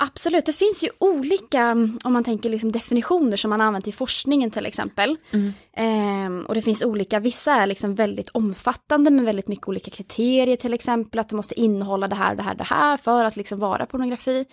[0.00, 3.92] Absolut, det finns ju olika, mm, om man tänker liksom definitioner som man använt i
[3.92, 5.16] forskningen till exempel.
[5.76, 10.56] Ehm, och det finns olika, vissa är liksom väldigt omfattande med väldigt mycket olika kriterier
[10.56, 13.58] till exempel, att det måste innehålla det här, det här, det här för att liksom
[13.58, 14.44] vara pornografi.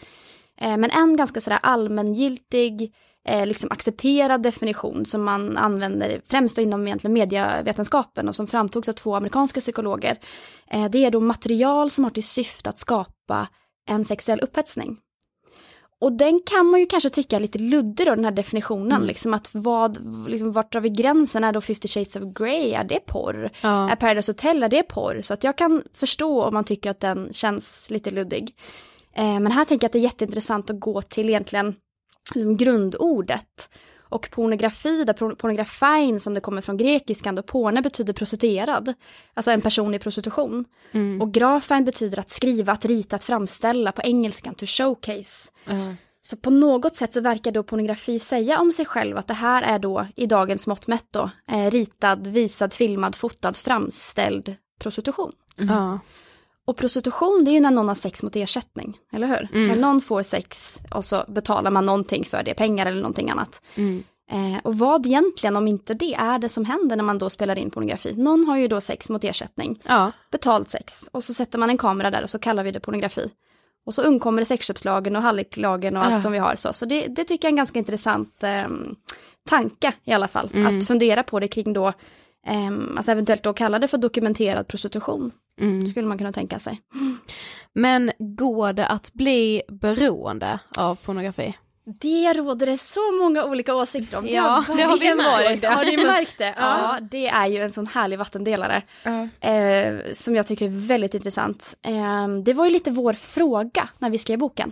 [0.61, 2.93] Ehm, men en ganska sådär allmängiltig,
[3.27, 8.93] eh, liksom accepterad definition som man använder främst inom egentligen medievetenskapen och som framtogs av
[8.93, 10.17] två amerikanska psykologer.
[10.71, 13.14] Eh, det är då material som har till syfte att skapa
[13.89, 14.97] en sexuell upphetsning.
[15.99, 19.05] Och den kan man ju kanske tycka är lite luddig då, den här definitionen.
[19.05, 19.97] Liksom att vad,
[20.29, 21.43] liksom vart drar vi gränsen?
[21.43, 23.51] Är då 50 shades of Grey, är det porr?
[23.61, 23.89] Ja.
[23.89, 25.21] Är Paradise Hotel, är det porr?
[25.21, 28.55] Så att jag kan förstå om man tycker att den känns lite luddig.
[29.13, 31.75] Eh, men här tänker jag att det är jätteintressant att gå till egentligen
[32.35, 33.69] liksom grundordet.
[34.15, 38.93] Och pornografi, där por- pornografin som det kommer från grekiskan, då porne betyder prostituerad.
[39.33, 40.65] Alltså en person i prostitution.
[41.21, 45.51] Och grafin betyder att skriva, att rita, att framställa på engelskan, to showcase.
[46.23, 49.63] Så på något sätt så verkar då pornografi säga om sig själv att det här
[49.63, 55.31] är då i dagens mått mätt då eh, ritad, visad, filmad, fotad, framställd prostitution.
[55.57, 55.99] Ja.
[56.65, 59.49] Och prostitution det är ju när någon har sex mot ersättning, eller hur?
[59.67, 63.61] När någon får sex och så betalar man någonting för det, pengar eller någonting annat.
[64.31, 67.57] Eh, och vad egentligen, om inte det, är det som händer när man då spelar
[67.57, 68.13] in pornografi?
[68.17, 70.11] Någon har ju då sex mot ersättning, ja.
[70.31, 73.31] betalt sex, och så sätter man en kamera där och så kallar vi det pornografi.
[73.85, 76.73] Och så undkommer det sexköpslagen och hallicklagen och allt som vi har så.
[76.73, 78.67] Så det, det tycker jag är en ganska intressant eh,
[79.49, 80.49] tanke i alla fall.
[80.67, 81.87] Att fundera på det kring då,
[82.47, 85.31] eh, alltså eventuellt då kalla det för dokumenterad prostitution.
[85.89, 86.81] Skulle man kunna tänka sig.
[87.73, 91.57] Men går det att bli beroende av pornografi?
[92.01, 94.27] Det råder det så många olika åsikter om.
[94.27, 95.63] Ja, det har vi verkligen märkt.
[95.63, 95.77] varit.
[95.77, 96.53] Har ni märkt det?
[96.57, 98.81] Ja, det är ju en sån härlig vattendelare.
[99.39, 101.77] Eh, som jag tycker är väldigt intressant.
[101.81, 104.71] Eh, det var ju lite vår fråga när vi skrev boken.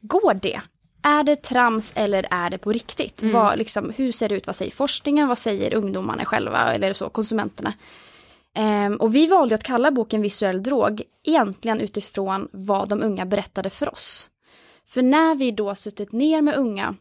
[0.00, 0.60] Går det?
[1.02, 3.22] Är det trams eller är det på riktigt?
[3.22, 4.46] Vad, liksom, hur ser det ut?
[4.46, 5.28] Vad säger forskningen?
[5.28, 6.74] Vad säger ungdomarna själva?
[6.74, 7.72] Eller så, konsumenterna?
[8.58, 13.70] Um, och vi valde att kalla boken Visuell drog egentligen utifrån vad de unga berättade
[13.70, 14.30] för oss.
[14.86, 16.94] För när vi då suttit ner med unga,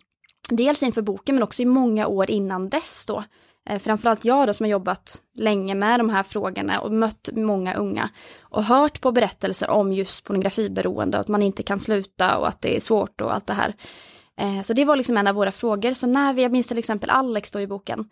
[0.50, 3.24] dels inför boken men också i många år innan dess då,
[3.70, 7.74] eh, framförallt jag då som har jobbat länge med de här frågorna och mött många
[7.74, 8.10] unga
[8.42, 12.62] och hört på berättelser om just pornografiberoende och att man inte kan sluta och att
[12.62, 13.74] det är svårt och allt det här.
[14.39, 15.94] Eh, Så det var liksom en av våra frågor.
[15.94, 18.10] Så när vi, jag minns till exempel Alex då i boken,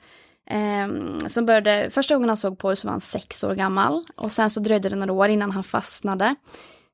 [0.50, 4.32] Ehm, som började, första gången han såg porr så var han sex år gammal och
[4.32, 6.36] sen så dröjde det några år innan han fastnade.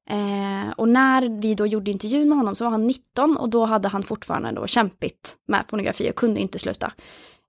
[0.10, 3.66] Eh, och när vi då gjorde intervjun med honom så var han 19 och då
[3.66, 6.94] hade han fortfarande då kämpigt med pornografi och kunde inte sluta.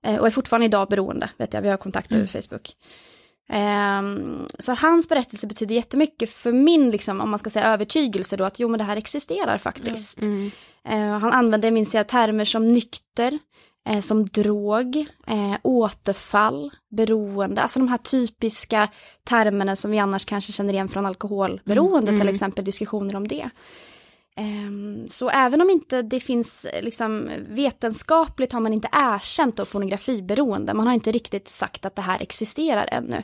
[0.05, 2.71] Eh, och är fortfarande idag beroende, vet jag, vi har kontakt över Facebook.
[3.49, 8.43] Ehm, så hans berättelse betyder jättemycket för min, liksom, om man ska säga övertygelse då,
[8.43, 10.23] att jo men det här existerar faktiskt.
[10.85, 13.39] Eh, han använde, minns jag, termer som nykter,
[13.89, 14.95] eh, som drog,
[15.27, 18.87] eh, återfall, beroende, alltså de här typiska
[19.23, 22.19] termerna som vi annars kanske känner igen från alkoholberoende, Mm.
[22.21, 23.49] till exempel diskussioner om det.
[24.35, 29.65] Ehm, Så även om inte det finns eh, liksom, vetenskapligt har man inte erkänt då
[29.65, 30.73] pornografiberoende.
[30.73, 33.23] Man har inte riktigt sagt att det här existerar ännu.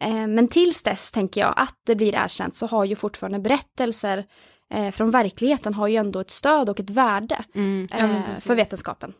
[0.00, 4.24] Ehm, Men tills dess tänker jag att det blir erkänt så har ju fortfarande berättelser
[4.72, 7.88] eh, från verkligheten har ju ändå ett stöd och ett värde Mm.
[7.90, 8.44] Ja, eh, precis.
[8.44, 9.12] för vetenskapen.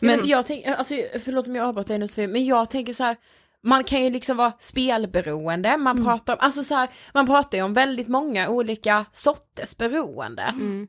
[0.00, 0.94] Men Men- jag tänker, alltså
[1.24, 3.16] förlåt om jag avbröt dig nu men jag tänker så här,
[3.62, 6.04] man kan ju liksom vara spelberoende, man Mm.
[6.08, 10.42] pratar om, alltså så här, man pratar ju om väldigt många olika sorters beroende.
[10.42, 10.88] Mm.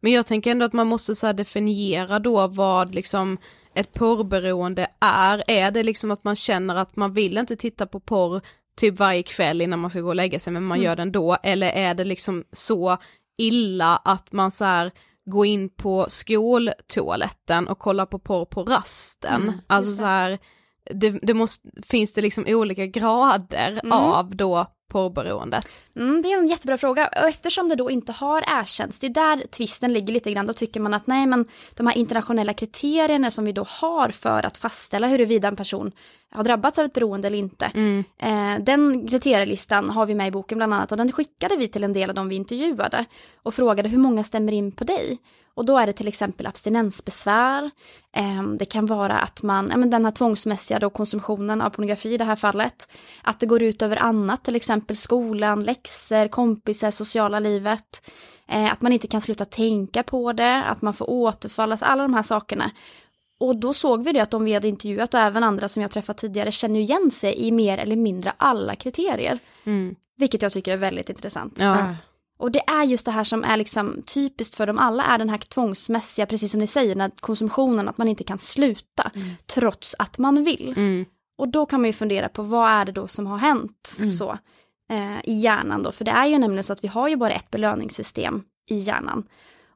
[0.00, 3.38] Men jag tänker ändå att man måste så här definiera då vad liksom
[3.74, 5.42] ett porrberoende är.
[5.46, 8.40] Är det liksom att man känner att man vill inte titta på porr
[8.76, 10.84] typ varje kväll innan man ska gå och lägga sig men man Mm.
[10.84, 11.36] gör det ändå.
[11.42, 12.98] Eller är det liksom så
[13.40, 14.92] illa att man så här
[15.24, 19.42] går in på skoltoaletten och kollar på porr på rasten.
[19.42, 20.38] Mm, alltså så här,
[20.90, 23.92] det, det måste, finns det liksom olika grader Mm.
[23.92, 25.68] av då porrberoendet?
[25.96, 29.10] Mm, det är en jättebra fråga och eftersom det då inte har erkänts, det är
[29.10, 33.30] där tvisten ligger lite grann, då tycker man att nej men de här internationella kriterierna
[33.30, 35.92] som vi då har för att fastställa huruvida en person
[36.32, 37.64] har drabbats av ett beroende eller inte.
[37.74, 38.04] Mm.
[38.18, 41.84] Eh, den kriterielistan har vi med i boken bland annat och den skickade vi till
[41.84, 43.04] en del av de vi intervjuade
[43.42, 45.18] och frågade hur många stämmer in på dig?
[45.54, 47.70] Och då är det till exempel abstinensbesvär,
[48.16, 52.14] eh, det kan vara att man, ja, men den här tvångsmässiga då konsumtionen av pornografi
[52.14, 52.88] i det här fallet,
[53.22, 58.10] att det går ut över annat, till exempel skolan, läxor, kompisar, sociala livet,
[58.48, 62.02] eh, att man inte kan sluta tänka på det, att man får återfall, alltså alla
[62.02, 62.70] de här sakerna.
[63.40, 65.90] Och då såg vi det att de vi hade intervjuat och även andra som jag
[65.90, 69.38] träffat tidigare känner igen sig i mer eller mindre alla kriterier.
[69.64, 69.94] Mm.
[70.16, 71.58] Vilket jag tycker är väldigt intressant.
[71.58, 71.94] Ja.
[72.38, 75.28] Och det är just det här som är liksom typiskt för dem alla, är den
[75.28, 79.10] här tvångsmässiga, precis som ni säger, den här konsumtionen, att man inte kan sluta,
[79.46, 80.74] trots att man vill.
[80.76, 81.04] Mm.
[81.38, 84.38] Och då kan man ju fundera på vad är det då som har hänt så
[84.90, 87.32] eh, i hjärnan då, för det är ju nämligen så att vi har ju bara
[87.32, 89.24] ett belöningssystem i hjärnan.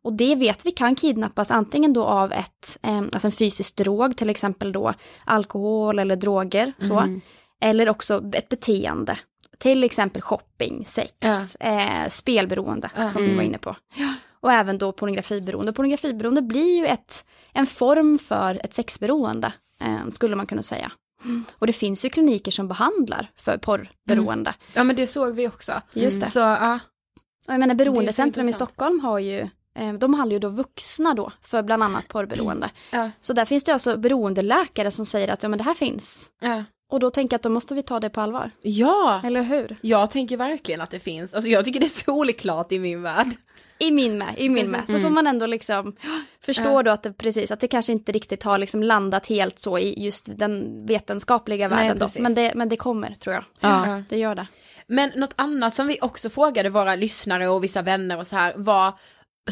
[0.02, 4.16] Och det vet vi kan kidnappas antingen då av ett, eh, alltså en fysisk drog,
[4.16, 6.98] till exempel då alkohol eller droger, så.
[6.98, 7.20] Mm.
[7.60, 9.18] Eller också ett beteende.
[9.58, 11.12] Till exempel shopping, sex,
[11.60, 13.76] eh, spelberoende som ni var inne på.
[14.40, 15.72] Och även då pornografiberoende.
[15.72, 20.92] Pornografiberoende blir ju ett, en form för ett sexberoende, eh, skulle man kunna säga.
[21.58, 24.54] Och det finns ju kliniker som behandlar för porrberoende.
[24.74, 25.72] Ja men det såg vi också.
[25.94, 26.30] Just det.
[26.30, 26.78] Så ja,
[27.46, 28.52] Och jag menar beroendecentrum i.
[28.52, 29.38] Stockholm har ju,
[29.78, 32.70] eh, de behandlar ju då vuxna då för bland annat porrberoende.
[32.90, 33.10] Ja.
[33.20, 36.30] Så där finns det alltså beroendeläkare som säger att ja men det här finns.
[36.40, 36.64] ja.
[36.92, 38.50] Och då tänker jag att då måste vi ta det på allvar.
[38.62, 39.20] ja.
[39.24, 39.76] Eller hur?
[39.80, 43.28] Jag tänker verkligen att det finns, alltså jag tycker det är solklart i min värld.
[43.78, 44.82] I min med, i min med.
[44.86, 45.96] Så får man ändå liksom
[46.40, 46.82] förstå Ja.
[46.82, 50.04] då att det precis, att det kanske inte riktigt har liksom landat helt så i
[50.04, 52.06] just den vetenskapliga Nej, världen då.
[52.06, 52.22] precis.
[52.22, 53.44] Men det, men det kommer tror jag.
[53.60, 54.02] Ja.
[54.08, 54.46] Det gör det.
[54.86, 58.54] Men något annat som vi också frågade våra lyssnare och vissa vänner och så här
[58.56, 58.98] var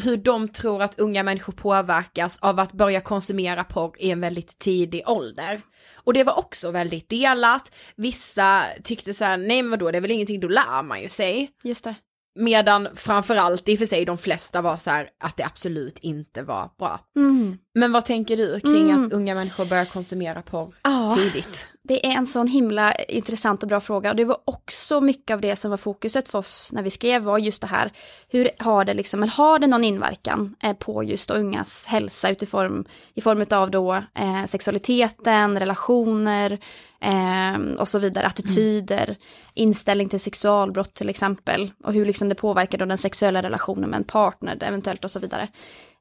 [0.03, 4.59] hur de tror att unga människor påverkas av att börja konsumera porr i en väldigt
[4.59, 5.61] tidig ålder.
[5.95, 7.75] Och det var också väldigt delat.
[7.95, 11.09] Vissa tyckte så här, nej men vadå, det är väl ingenting, då lär man ju
[11.09, 11.51] sig.
[11.63, 11.95] Just det.
[12.35, 16.43] Medan framförallt i och för sig de flesta var så här att det absolut inte
[16.43, 16.99] var bra.
[17.15, 17.57] Mm.
[17.75, 19.05] Men vad tänker du kring Mm.
[19.05, 21.15] att unga människor börjar konsumera porr Ja.
[21.17, 21.65] tidigt?
[21.83, 25.41] Det är en sån himla intressant och bra fråga och det var också mycket av
[25.41, 27.91] det som var fokuset för oss när vi skrev var just det här.
[28.29, 33.21] Hur har det liksom, har det någon inverkan eh, på just ungas hälsa utifrån i
[33.21, 36.59] form av då eh, sexualiteten, relationer
[37.01, 39.15] eh, och så vidare, attityder,
[39.53, 43.97] inställning till sexualbrott till exempel och hur liksom det påverkar då den sexuella relationen med
[43.97, 45.47] en partner eventuellt och så vidare.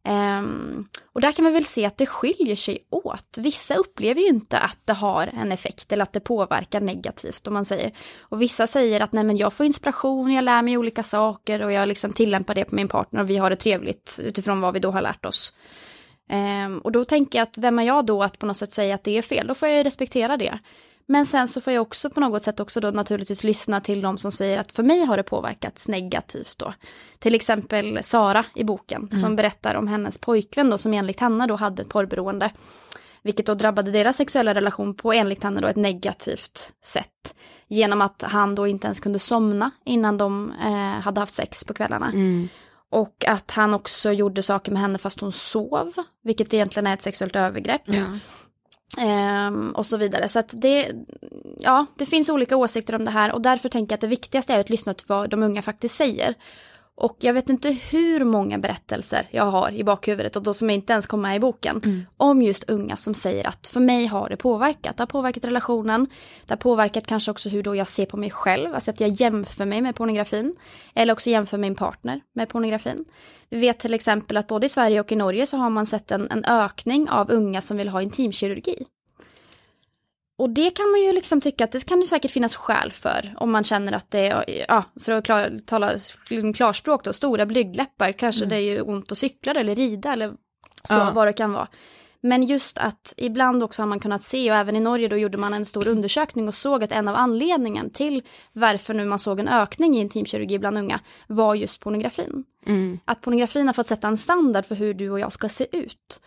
[0.08, 3.38] Um, och där kan man väl se att det skiljer sig åt.
[3.38, 7.54] Vissa upplever ju inte att det har en effekt eller att det påverkar negativt om
[7.54, 7.92] man säger.
[8.20, 11.72] Och vissa säger att nej men jag får inspiration, jag lär mig olika saker och
[11.72, 14.80] jag liksom tillämpar det på min partner och vi har det trevligt utifrån vad vi
[14.80, 15.56] då har lärt oss.
[16.66, 18.94] Um, och då tänker jag att vem är jag då att på något sätt säga
[18.94, 19.46] att det är fel?
[19.46, 20.58] Då får jag ju respektera det.
[21.12, 24.18] Men sen så får jag också på något sätt också då naturligtvis lyssna till de
[24.18, 26.75] som säger att för mig har det påverkats negativt då.
[27.18, 31.57] Till exempel Sara i boken som berättar om hennes pojkvän då som enligt henne då
[31.57, 32.51] hade ett porrberoende.
[33.22, 37.35] Vilket då drabbade deras sexuella relation på enligt henne då ett negativt sätt.
[37.68, 41.74] Genom att han då inte ens kunde somna innan de eh, hade haft sex på
[41.74, 42.12] kvällarna.
[42.91, 45.93] Och att han också gjorde saker med henne fast hon sov,
[46.24, 47.82] vilket egentligen är ett sexuellt övergrepp.
[48.99, 50.28] Ehm, och så vidare.
[50.28, 50.93] Så att det,
[51.59, 54.55] ja, det finns olika åsikter om det här och därför tänker jag att det viktigaste
[54.55, 56.34] är att lyssna till vad de unga faktiskt säger.
[56.97, 60.93] Och jag vet inte hur många berättelser jag har i bakhuvudet och då som inte
[60.93, 61.80] ens kom med i boken.
[61.84, 62.03] Mm.
[62.16, 64.97] Om just unga som säger att för mig har det påverkat.
[64.97, 66.07] Det har påverkat relationen.
[66.47, 68.74] Det har påverkat kanske också hur då jag ser på mig själv.
[68.74, 70.55] Alltså att jag jämför mig med pornografin.
[70.95, 73.05] Eller också jämför min partner med pornografin.
[73.51, 76.11] Vi vet till exempel att både i Sverige och i Norge så har man sett
[76.11, 78.86] en, en ökning av unga som vill ha intimkirurgi.
[80.43, 83.34] Och det kan man ju liksom tycka att det kan ju säkert finnas skäl för.
[83.36, 85.93] Om man känner att det är, ja, för att klar, tala
[86.28, 90.28] liksom klarspråk då, stora blygdläppar, kanske det är ju ont att cykla eller rida eller
[90.84, 91.12] så, Ja.
[91.14, 91.68] vad det kan vara.
[92.20, 95.38] Men just att ibland också har man kunnat se, och även i Norge då gjorde
[95.38, 98.22] man en stor undersökning och såg att en av anledningen till
[98.53, 102.45] varför nu man såg en ökning i intimkirurgi bland unga var just pornografin.
[103.05, 106.20] Att pornografin har fått sätta en standard för hur du och jag ska se ut.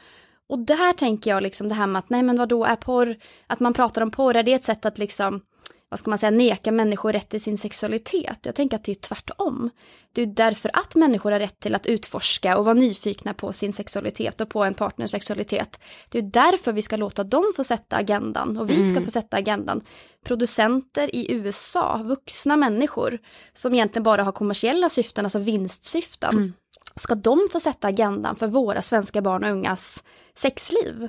[0.50, 2.76] Och det här tänker jag liksom det här med att nej men vad då är
[2.76, 3.16] porr,
[3.48, 5.42] att man pratar om porr, är det ett sätt att liksom,
[5.90, 8.40] vad ska man säga, neka människor rätt till sin sexualitet?
[8.42, 9.70] Jag tänker att det är tvärtom.
[10.14, 13.74] Det är därför att människor har rätt till att utforska och vara nyfikna på sin
[13.74, 15.80] sexualitet och på en partners sexualitet.
[16.10, 19.38] Det är därför vi ska låta dem få sätta agendan och vi ska få sätta
[19.38, 19.82] agendan.
[20.26, 23.20] Producenter i USA, vuxna människor
[23.54, 26.54] som egentligen bara har kommersiella syften, alltså vinstsyften.
[26.96, 30.04] Ska de få sätta agendan för våra svenska barn och ungas
[30.36, 31.08] sexliv?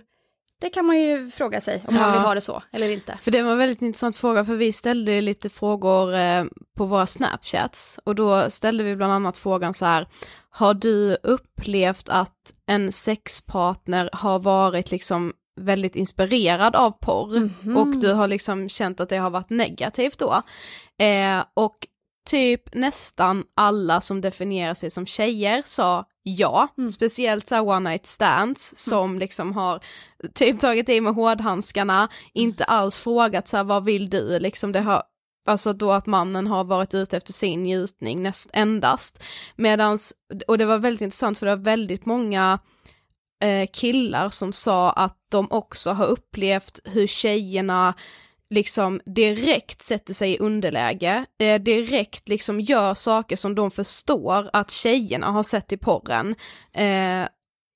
[0.60, 2.12] Det kan man ju fråga sig om man Ja.
[2.12, 3.18] vill ha det så eller inte.
[3.22, 6.44] För det var en väldigt intressant fråga, för vi ställde lite frågor eh,
[6.76, 10.08] på våra snapchats, och då ställde vi bland annat frågan så här,
[10.50, 18.12] har du upplevt att en sexpartner har varit liksom väldigt inspirerad av porr, och du
[18.12, 20.42] har liksom känt att det har varit negativt då?
[21.04, 21.76] Eh, och
[22.30, 28.74] typ nästan alla som definierar sig som tjejer sa ja, speciellt så one night stands
[28.76, 29.80] som liksom har
[30.34, 34.80] typ tagit i med hårdhandskarna, inte alls frågat så här vad vill du, liksom det
[34.80, 35.02] har
[35.48, 39.22] Alltså då att mannen har varit ute efter sin njutning näst, endast.
[39.56, 40.12] Medans,
[40.48, 42.58] och det var väldigt intressant för det var väldigt många
[43.42, 47.94] eh, killar som sa att de också har upplevt hur tjejerna
[48.50, 54.70] liksom direkt sätter sig i underläge, eh, direkt liksom gör saker som de förstår att
[54.70, 56.34] tjejerna har sett i porren.
[56.72, 57.28] Eh,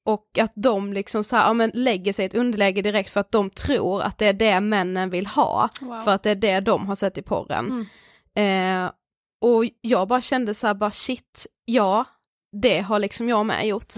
[0.07, 3.21] och att de liksom så här, ja, men lägger sig i ett underläge direkt för
[3.21, 6.01] att de tror att det är det männen vill ha, Wow.
[6.01, 7.87] för att det är det de har sett i porren.
[8.35, 8.91] Eh,
[9.43, 12.05] och jag bara kände så här, bara shit, ja,
[12.53, 13.95] det har liksom jag med gjort.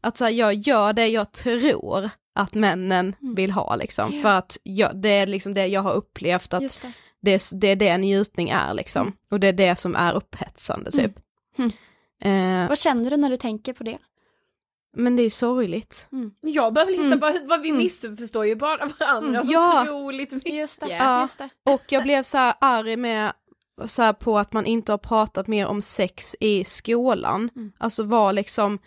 [0.00, 4.58] Att så här, jag gör det jag tror att männen vill ha liksom, för att
[4.62, 6.92] jag, det är liksom det jag har upplevt att det.
[7.22, 10.90] det är, det är det njutning är liksom, och det är det som är upphetsande
[10.90, 11.12] typ.
[12.22, 13.98] Eh, Vad känner du när du tänker på det?
[14.98, 16.08] men det är sorgligt.
[16.40, 19.82] Jag behöver liksom bara, vad vi missförstår ju bara varandra så Ja.
[19.82, 20.54] otroligt mycket.
[20.54, 21.20] Just det, Ja.
[21.22, 21.48] just det.
[21.64, 23.32] Och jag blev så här arg med,
[23.86, 27.50] så här på att man inte har pratat mer om sex i skolan.
[27.78, 28.78] Alltså vad liksom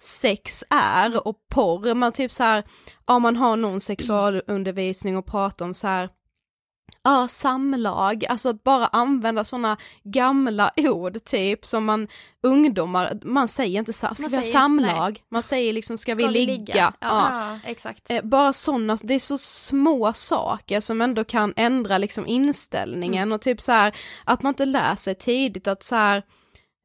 [0.00, 2.64] sex är och porr, man typ så här,
[3.06, 6.08] ja man har någon sexualundervisning och pratar om så här
[7.02, 12.08] Ja, samlag, alltså att bara använda sådana gamla ord typ som man,
[12.42, 15.22] ungdomar, man säger inte så, ska Man vi ha säger- samlag?
[15.30, 16.74] Man säger liksom, ska, vi ligga?
[16.76, 17.58] Ja, Ja.
[17.64, 18.10] exakt.
[18.10, 23.32] Eh, Bara sådana, det är så små saker som ändå kan ändra liksom inställningen Mm.
[23.32, 26.22] och typ så här att man inte lär sig tidigt att så här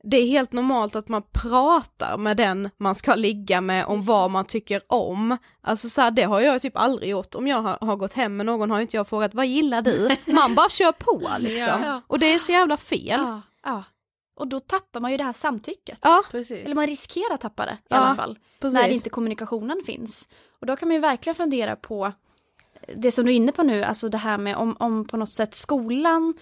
[0.03, 4.31] det är helt normalt att man pratar med den man ska ligga med om vad
[4.31, 5.37] man tycker om.
[5.61, 7.35] Alltså så här, det har jag typ aldrig gjort.
[7.35, 10.17] Om jag har, har gått hem med någon har inte jag frågat vad gillar du?
[10.33, 11.81] Man bara kör på liksom.
[11.83, 12.01] Ja.
[12.07, 13.19] Och det är så jävla fel.
[13.21, 13.83] Ja, ja.
[14.35, 15.99] Och då tappar man ju det här samtycket.
[16.01, 16.65] Ja, Precis.
[16.65, 18.37] Eller man riskerar att tappa det i Ja, alla fall.
[18.59, 18.73] precis.
[18.73, 20.29] När inte kommunikationen finns.
[20.59, 22.11] Och då kan man ju verkligen fundera på
[22.95, 25.31] det som du är inne på nu, alltså det här med om, om på något
[25.33, 26.33] sätt skolan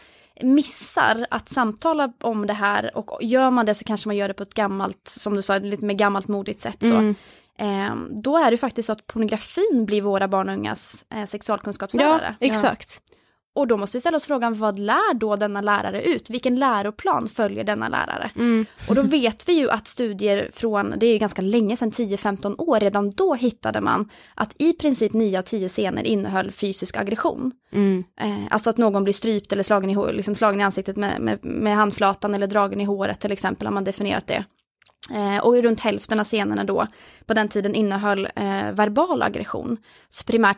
[0.43, 4.33] missar att samtala om det här och gör man det så kanske man gör det
[4.33, 6.77] på ett gammalt, som du sa, lite mer gammalt modigt sätt.
[6.79, 6.95] Så.
[6.95, 7.15] Mm.
[7.57, 12.35] Eh, då är det faktiskt så att pornografin blir våra barn och ungas eh, sexualkunskapslärare.
[12.39, 13.01] ja exakt.
[13.55, 16.29] Och då måste vi ställa oss frågan, vad lär då denna lärare ut?
[16.29, 18.31] Vilken läroplan följer denna lärare?
[18.35, 18.65] Mm.
[18.87, 22.55] Och då vet vi ju att studier från, det är ju ganska länge sedan, 10-15
[22.57, 27.51] år, redan då hittade man att i princip 9 av 10 scener innehöll fysisk aggression.
[27.73, 28.03] Mm.
[28.21, 31.39] Eh, alltså att någon blir strypt eller slagen i, liksom slagen i ansiktet med, med,
[31.45, 34.45] med handflatan eller dragen i håret till exempel, har man definierat det.
[35.09, 36.87] Eh, och runt hälften av scenerna då,
[37.25, 39.77] på den tiden innehöll eh, verbal aggression.
[40.09, 40.57] Så primärt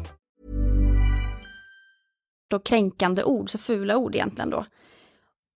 [2.51, 4.65] Då kränkande ord, så fula ord egentligen då.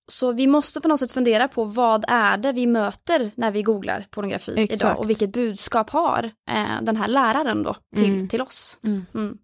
[0.08, 3.64] Så vi måste på något sätt fundera på vad är det vi möter när vi
[3.64, 4.82] googlar pornografi Exakt.
[4.84, 8.28] idag och vilket budskap har eh, den här läraren då till, Mm.
[8.28, 8.78] till oss.
[8.84, 9.06] Mm.
[9.16, 9.38] Mm.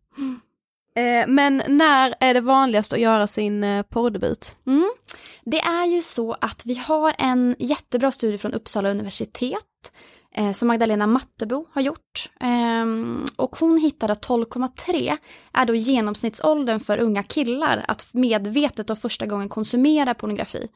[0.96, 4.56] Eh, men när är det vanligast att göra sin eh, porrdebut?
[4.68, 4.92] Mm.
[5.46, 9.64] Det är ju så att vi har en jättebra studie från Uppsala universitet
[10.54, 12.30] som Magdalena Mattebo har gjort.
[12.40, 15.18] Ehm, och hon hittade att 12,3
[15.54, 20.68] är då genomsnittsåldern för unga killar att medvetet och första gången konsumera pornografi.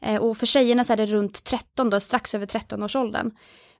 [0.00, 3.30] Eh, och för tjejerna så är det runt 13 då, strax över 13-årsåldern.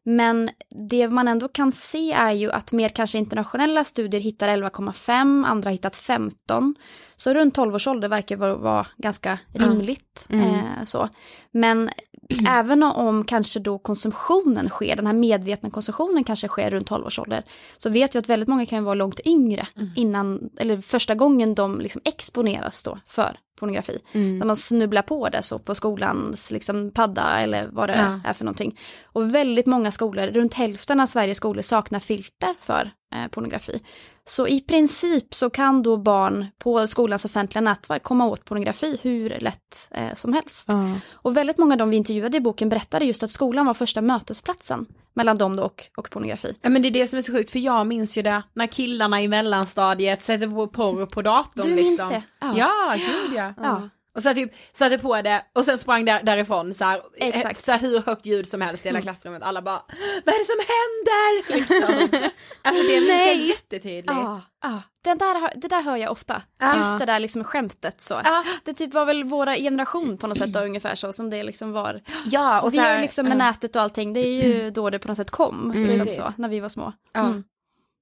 [0.06, 0.50] Men
[0.88, 5.68] det man ändå kan se är ju att mer kanske internationella studier hittar 11,5, andra
[5.68, 6.74] har hittat 15.
[7.16, 10.26] Så runt 12 års ålder verkar vara, ganska rimligt.
[10.28, 10.48] Mm.
[10.48, 11.08] Eh, så.
[11.50, 11.90] Men
[12.48, 17.18] även om kanske då konsumtionen sker, den här medvetna konsumtionen kanske sker runt 12 års
[17.18, 17.42] ålder,
[17.78, 19.66] så vet vi att väldigt många kan vara långt yngre
[19.96, 23.98] innan, eller första gången de liksom exponeras då för pornografi.
[24.12, 24.40] Mm.
[24.40, 28.20] Så man snubblar på det så på skolans liksom padda eller vad det Ja.
[28.30, 28.78] är för någonting.
[29.04, 33.82] Och väldigt många skolor, runt hälften av Sveriges skolor saknar filter för eh, pornografi.
[34.26, 39.30] Så i princip så kan då barn på skolans offentliga nätverk komma åt pornografi hur
[39.40, 40.68] lätt eh, som helst.
[40.68, 40.90] Ja.
[41.12, 44.00] Och väldigt många av de vi intervjuade i boken berättade just att skolan var första
[44.00, 46.56] mötesplatsen mellan dem då och, och pornografi.
[46.62, 48.66] Ja men det är det som är så sjukt för jag minns ju det när
[48.66, 52.08] killarna i mellanstadiet sätter på porr på datorn Du minns liksom.
[52.10, 52.22] det?
[52.40, 52.94] Ja, Ja.
[52.96, 53.54] gud ja.
[53.62, 53.88] Ja.
[54.14, 57.64] Och så typ satte på det och sen sprang där, därifrån så här, Exakt.
[57.64, 59.42] så här hur högt ljud som helst i hela klassrummet.
[59.42, 59.82] Alla bara
[60.24, 61.52] vad är det som händer?
[61.56, 62.30] Liksom.
[62.62, 64.12] alltså det minns jag jättetydligt.
[64.12, 64.82] Ja, ja.
[65.04, 66.42] Den där, det där hör jag ofta.
[66.60, 66.76] Ja.
[66.76, 68.20] Just det där liksom skämtet så.
[68.24, 68.44] Ja.
[68.64, 71.72] Det typ var väl våra generation på något sätt då, ungefär så som det liksom
[71.72, 72.00] var.
[72.26, 73.38] Ja och vi så här, ju liksom med ja.
[73.38, 75.70] nätet och allting, det är ju då det på något sätt kom.
[75.70, 75.86] Mm.
[75.86, 76.92] liksom så, när vi var små.
[77.12, 77.20] Ja.
[77.20, 77.44] Mm.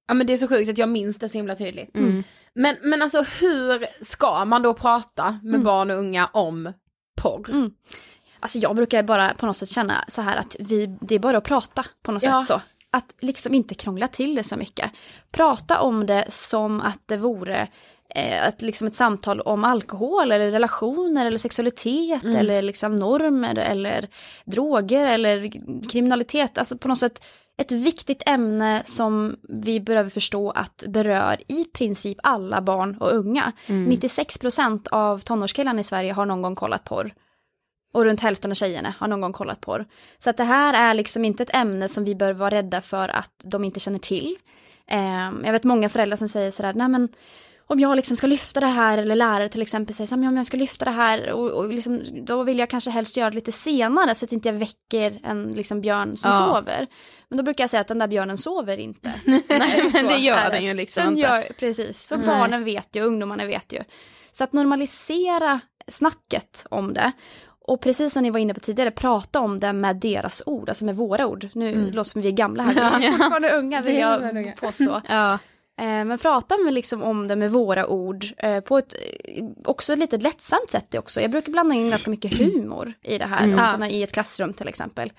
[0.07, 1.97] ja men det är så sjukt att jag minns det så himla tydligt.
[2.55, 6.73] Men, men alltså hur ska man då prata med barn och unga om
[7.21, 7.49] porr?
[7.49, 7.71] Mm.
[8.39, 11.37] Alltså jag brukar bara på något sätt känna så här att vi, det är bara
[11.37, 12.39] att prata på något Ja.
[12.41, 12.61] sätt så.
[12.91, 14.91] Att liksom inte krångla till det så mycket.
[15.31, 17.67] Prata om det som att det vore
[18.15, 22.35] eh, ett, liksom ett samtal om alkohol eller relationer eller sexualitet Mm.
[22.35, 24.07] eller liksom normer eller
[24.45, 25.51] droger eller
[25.89, 26.57] kriminalitet.
[26.57, 27.23] Alltså på något sätt
[27.57, 33.51] ett viktigt ämne som vi behöver förstå att berör i princip alla barn och unga.
[33.67, 37.13] 96% av tonårskillarna i Sverige har någon gång kollat porr.
[37.93, 39.85] Och runt hälften av tjejerna har någon gång kollat porr.
[40.19, 43.09] Så att det här är liksom inte ett ämne som vi bör vara rädda för
[43.09, 44.35] att de inte känner till.
[44.87, 47.09] Ehm, jag vet många föräldrar som säger sådär, nej men
[47.67, 50.29] om jag liksom ska lyfta det här, eller lärare till exempel säger så här, "Men
[50.29, 53.29] om jag ska lyfta det här, och, och liksom, då vill jag kanske helst göra
[53.29, 56.37] det lite senare så att inte jag väcker en liksom björn som Ja.
[56.37, 56.87] sover.
[57.29, 59.13] Men då brukar jag säga att den där björnen sover inte.
[59.49, 61.21] Nej, Så det gör den ju liksom den inte.
[61.21, 62.27] Gör, precis, för Nej.
[62.27, 63.79] barnen vet ju, ungdomarna vet ju.
[64.31, 67.11] Så att normalisera snacket om det.
[67.67, 70.85] Och precis som ni var inne på tidigare, prata om det med deras ord, alltså
[70.85, 71.49] med våra ord.
[71.53, 71.91] Nu Mm.
[71.91, 74.51] låter som vi är gamla här, vi är fortfarande unga vill jag unga.
[74.51, 75.01] påstå.
[75.09, 75.39] Ja.
[75.79, 78.93] Eh, Men prata med liksom om det med våra ord eh, på ett
[79.25, 81.21] eh, också lite lättsamt sätt också.
[81.21, 83.59] Jag brukar blanda in ganska mycket humor i det här, Mm.
[83.59, 85.11] också i ett klassrum till exempel.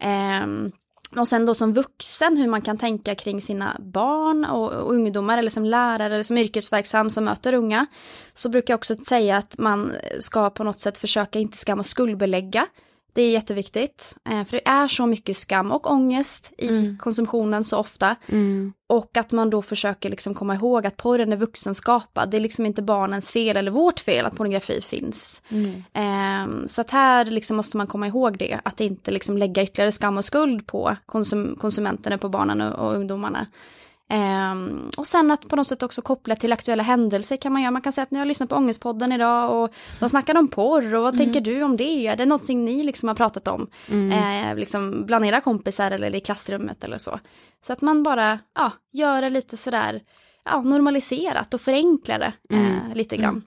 [0.00, 0.72] Ehm,
[1.16, 5.38] och sen då som vuxen hur man kan tänka kring sina barn och, och ungdomar
[5.38, 7.86] eller som lärare eller som yrkesverksam som möter unga.
[8.34, 11.86] Så brukar jag också säga att man ska på något sätt försöka inte skam och
[11.86, 12.66] skuldbelägga
[13.12, 16.98] Det är jätteviktigt, eh, för det är så mycket skam och ångest i Mm.
[16.98, 18.16] konsumtionen så ofta.
[18.86, 22.30] Och att man då försöker liksom komma ihåg att porren är vuxenskapad.
[22.30, 25.42] Det är liksom inte barnens fel eller vårt fel att pornografi finns.
[25.92, 29.92] Ehm, så att här liksom måste man komma ihåg det, att inte liksom lägga ytterligare
[29.92, 33.46] skam och skuld på konsum konsumenterna, på barnen och, och ungdomarna.
[34.10, 37.70] Ehm, och sen att på något sätt också koppla till aktuella händelser kan man göra.
[37.70, 40.94] Man kan säga att ni har lyssnat på Ångestpodden idag och de snackade om porr
[40.94, 42.06] och vad tänker du om det?
[42.06, 43.66] Är det någonting ni liksom har pratat om?
[44.12, 47.18] Eh, liksom bland era kompisar eller i klassrummet eller så.
[47.60, 50.00] Så att man bara ja, gör det lite sådär
[50.44, 53.42] ja, normaliserat och förenklar det eh, lite grann.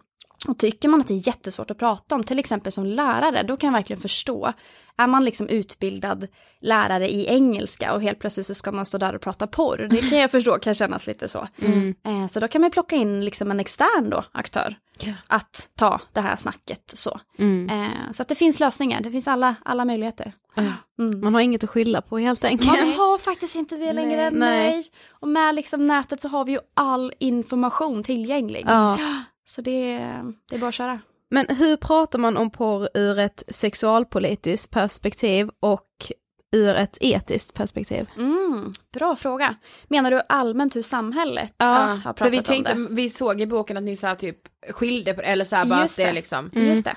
[0.48, 3.58] Och tycker man att det är jättesvårt att prata om, till exempel som lärare, då
[3.58, 4.54] kan jag verkligen förstå.
[4.98, 6.28] Är man liksom utbildad
[6.62, 10.10] lärare i engelska och helt plötsligt så ska man stå där och prata porr, det
[10.10, 11.48] kan jag förstå kan kännas lite så.
[12.04, 14.76] Eh, så då kan man plocka in liksom en extern då, aktör
[15.28, 17.20] att ta det här snacket så.
[17.72, 20.34] Eh, så att det finns lösningar, det finns alla, alla möjligheter.
[21.00, 21.22] Mm.
[21.22, 22.80] Man har inget att skylla på helt enkelt.
[22.80, 24.72] Man har faktiskt inte det längre, nej.
[24.72, 24.84] Nej.
[25.10, 28.66] Och med liksom nätet så har vi ju all information tillgänglig.
[28.68, 28.98] Ja.
[29.46, 29.98] Så det,
[30.50, 31.00] det är bara att köra.
[31.30, 35.88] Men hur pratar man om porr ur ett sexualpolitiskt perspektiv och
[36.56, 38.10] ur ett etiskt perspektiv?
[38.18, 39.56] Mm, bra fråga.
[39.88, 42.88] Menar du allmänt hur samhället Ja, har pratat för vi om tänkte, det?
[42.90, 44.38] vi såg i boken att ni här typ
[44.70, 46.14] skilde på eller så här bara Just att det är det.
[46.14, 46.50] liksom.
[46.54, 46.96] Just det.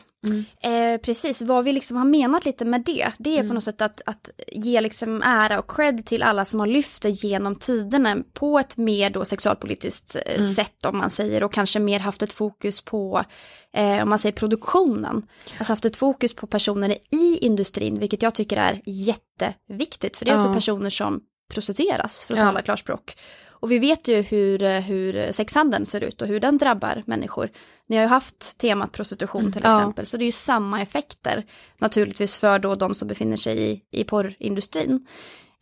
[0.61, 3.81] Eh, precis, vad vi liksom har menat lite med det, det är på något sätt
[3.83, 8.17] att, att ge liksom ära och cred till alla som har lyft det genom tiderna
[8.33, 12.33] på ett mer då sexualpolitiskt eh, sätt om man säger och kanske mer haft ett
[12.33, 13.25] fokus på,
[13.73, 15.27] eh, om man säger produktionen,
[15.59, 20.31] alltså haft ett fokus på personer i industrin, vilket jag tycker är jätteviktigt, för det
[20.31, 20.55] är också Ja.
[20.55, 21.21] personer som
[21.55, 22.47] prostitueras, för att Ja.
[22.47, 23.17] tala klarspråk.
[23.65, 27.51] Och vi vet ju hur, eh, hur sexhandeln ser ut och hur den drabbar människor.
[27.87, 29.79] Ni har ju haft temat prostitution till Ja.
[29.79, 31.45] exempel, så det är ju samma effekter
[31.79, 35.07] naturligtvis för då de som befinner sig i, i porrindustrin.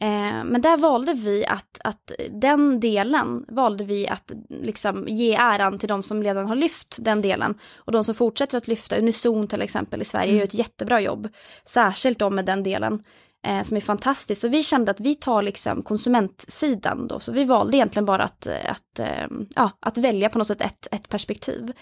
[0.00, 5.78] Eh, men där valde vi att, att den delen valde vi att liksom ge äran
[5.78, 7.54] till de som redan har lyft den delen.
[7.76, 11.28] Och de som fortsätter att lyfta, Unison till exempel i Sverige gör ett jättebra jobb.
[11.64, 13.02] Särskilt då med den delen
[13.46, 14.40] eh, som är fantastiskt.
[14.40, 18.46] Så vi kände att vi tar liksom konsumentsidan då, så vi valde egentligen bara att,
[18.46, 21.72] eh, att, eh, ja, att välja på något sätt ett, ett perspektiv.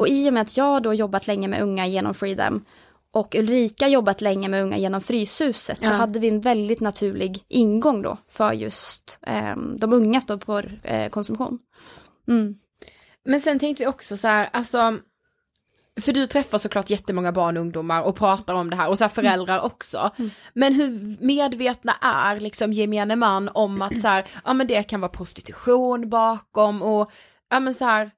[0.00, 2.64] Och i och med att jag då jobbat länge med unga genom Freedom
[3.12, 8.02] och Ulrika jobbat länge med unga genom Fryshuset så hade vi en väldigt naturlig ingång
[8.02, 11.58] då för just eh, de ungas då på eh, konsumtion.
[12.28, 12.54] Mm.
[13.24, 14.98] Men sen tänkte vi också så här, alltså
[16.00, 19.04] för du träffar såklart jättemånga barn och ungdomar och pratar om det här och så
[19.04, 20.10] här föräldrar också.
[20.54, 25.00] Men hur medvetna är liksom gemene man om att så här, ja men det kan
[25.00, 27.10] vara prostitution bakom och
[27.50, 28.10] ja men så här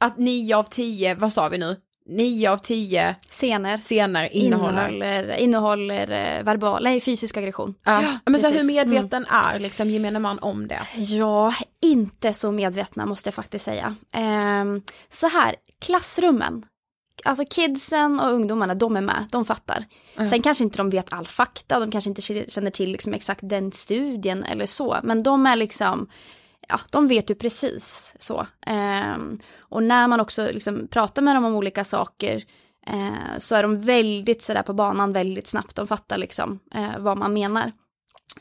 [0.00, 1.76] att nio av tio, vad sa vi nu?
[2.08, 4.88] Nio av tio Scener scener innehåller.
[4.88, 7.74] innehåller, innehåller eh, verbal, nej, fysisk aggression.
[7.84, 8.18] Ja.
[8.26, 8.60] men så här, hur.
[8.60, 8.74] Mm.
[8.90, 10.80] medveten är liksom gemene man om det?
[10.96, 13.94] Ja, inte så medvetna måste jag faktiskt säga.
[14.12, 16.64] Ehm, så här, klassrummen.
[17.24, 19.84] Alltså kidsen och ungdomarna, de är med, de fattar.
[20.30, 23.72] Sen kanske inte de vet all fakta, de kanske inte känner till liksom exakt den
[23.72, 26.08] studien eller så, men de är liksom,
[26.68, 28.46] ja, de vet ju precis så.
[28.66, 32.42] Ehm, och när man också liksom pratar med dem om olika saker
[32.86, 37.18] eh, så är de väldigt sådär på banan väldigt snabbt, de fattar liksom eh, vad
[37.18, 37.72] man menar.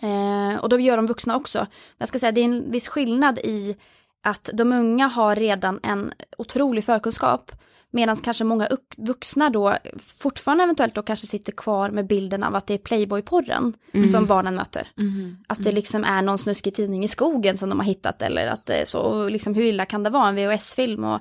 [0.02, 1.60] Eh, och då gör de vuxna också.
[1.60, 1.68] Men
[1.98, 3.76] jag ska säga det är en viss skillnad i
[4.24, 7.52] att de unga har redan en otrolig förkunskap.
[7.96, 12.68] Medan kanske många vuxna då fortfarande eventuellt då kanske sitter kvar med bilden av att
[12.68, 13.74] det är Playboy-porren
[14.12, 14.88] som barnen möter.
[15.48, 18.66] Att det liksom är någon snuskig tidning i skogen som de har hittat eller att
[18.66, 19.00] det är så.
[19.00, 21.20] Och liksom hur illa kan det vara en VHS-film och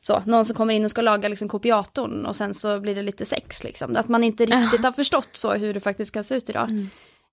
[0.00, 0.22] så.
[0.26, 3.24] Någon som kommer in och ska laga liksom kopiatorn och sen så blir det lite
[3.24, 3.96] sex liksom.
[3.96, 6.68] Att man inte riktigt har förstått så hur det faktiskt kan se ut idag.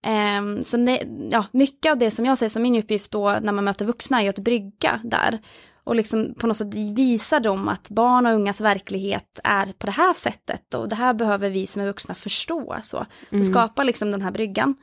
[0.03, 3.51] Ehm, så det, ja, mycket av det som jag ser som min uppgift då när
[3.51, 5.39] man möter vuxna är ju att brygga där.
[5.83, 9.91] Och liksom på något sätt visa dem att barn och ungas verklighet är på det
[9.91, 12.77] här sättet och det här behöver vi som är vuxna förstå.
[12.83, 14.75] Så, så skapa liksom den här bryggan,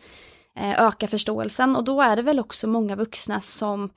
[0.59, 3.90] eh, öka förståelsen och då är det väl också många vuxna som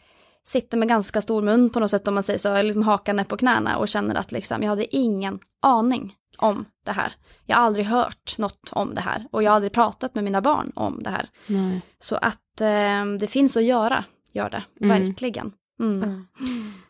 [0.47, 3.25] sitter med ganska stor mun på något sätt om man säger så, eller liksom hakan
[3.25, 7.13] på knäna och känner att liksom, jag hade ingen aning om det här.
[7.45, 10.41] Jag har aldrig hört något om det här och jag har aldrig pratat med mina
[10.41, 11.29] barn om det här.
[11.47, 11.81] Nej.
[11.99, 15.51] Så att eh, det finns att göra, gör det, verkligen.
[15.79, 16.27] Mm.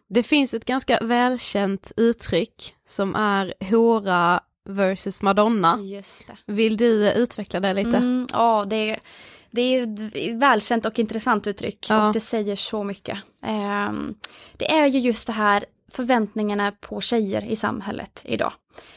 [0.10, 4.40] Det finns ett ganska välkänt uttryck som är hora
[4.70, 5.80] versus madonna.
[5.82, 6.54] Just det.
[6.54, 7.98] Vill du utveckla det lite?
[7.98, 9.00] Mm, ja, det är,
[9.52, 12.08] det är ett välkänt och intressant uttryck Ja.
[12.08, 13.18] och det säger så mycket.
[13.44, 14.16] Ehm,
[14.58, 18.52] det är ju just det här förväntningarna på tjejer i samhället idag.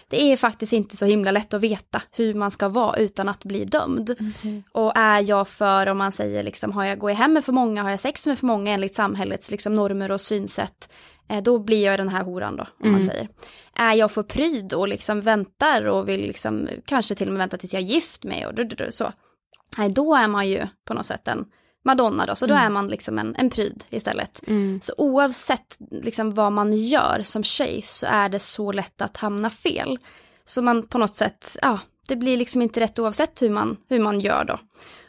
[0.08, 3.44] Det är faktiskt inte så himla lätt att veta hur man ska vara utan att
[3.44, 4.16] bli dömd.
[4.18, 4.62] Mhm.
[4.72, 7.52] Och är jag för, om man säger liksom, har jag, går jag hem med för
[7.52, 10.92] många, har jag sex med för många enligt samhällets liksom, normer och synsätt,
[11.28, 13.06] eh, då blir jag den här horan då, om man Mm.
[13.06, 13.28] säger.
[13.74, 17.56] Är jag för pryd och liksom väntar och vill liksom, kanske till och med vänta
[17.56, 19.12] tills jag är gift med och så.
[19.78, 21.44] Nej, då är man ju på något sätt en
[21.84, 22.66] Madonna då, så då Mm.
[22.66, 24.40] är man liksom en, en pryd istället.
[24.46, 24.80] Mm.
[24.82, 29.50] Så oavsett liksom vad man gör som tjej så är det så lätt att hamna
[29.50, 29.98] fel.
[30.44, 31.78] Så man på något sätt, ja,
[32.08, 34.58] det blir liksom inte rätt oavsett hur man, hur man gör då.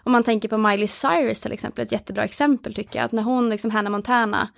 [0.04, 3.24] Om man tänker på Miley Cyrus till exempel, ett jättebra exempel tycker jag, att när
[3.24, 4.50] hon, liksom Hannah Montana,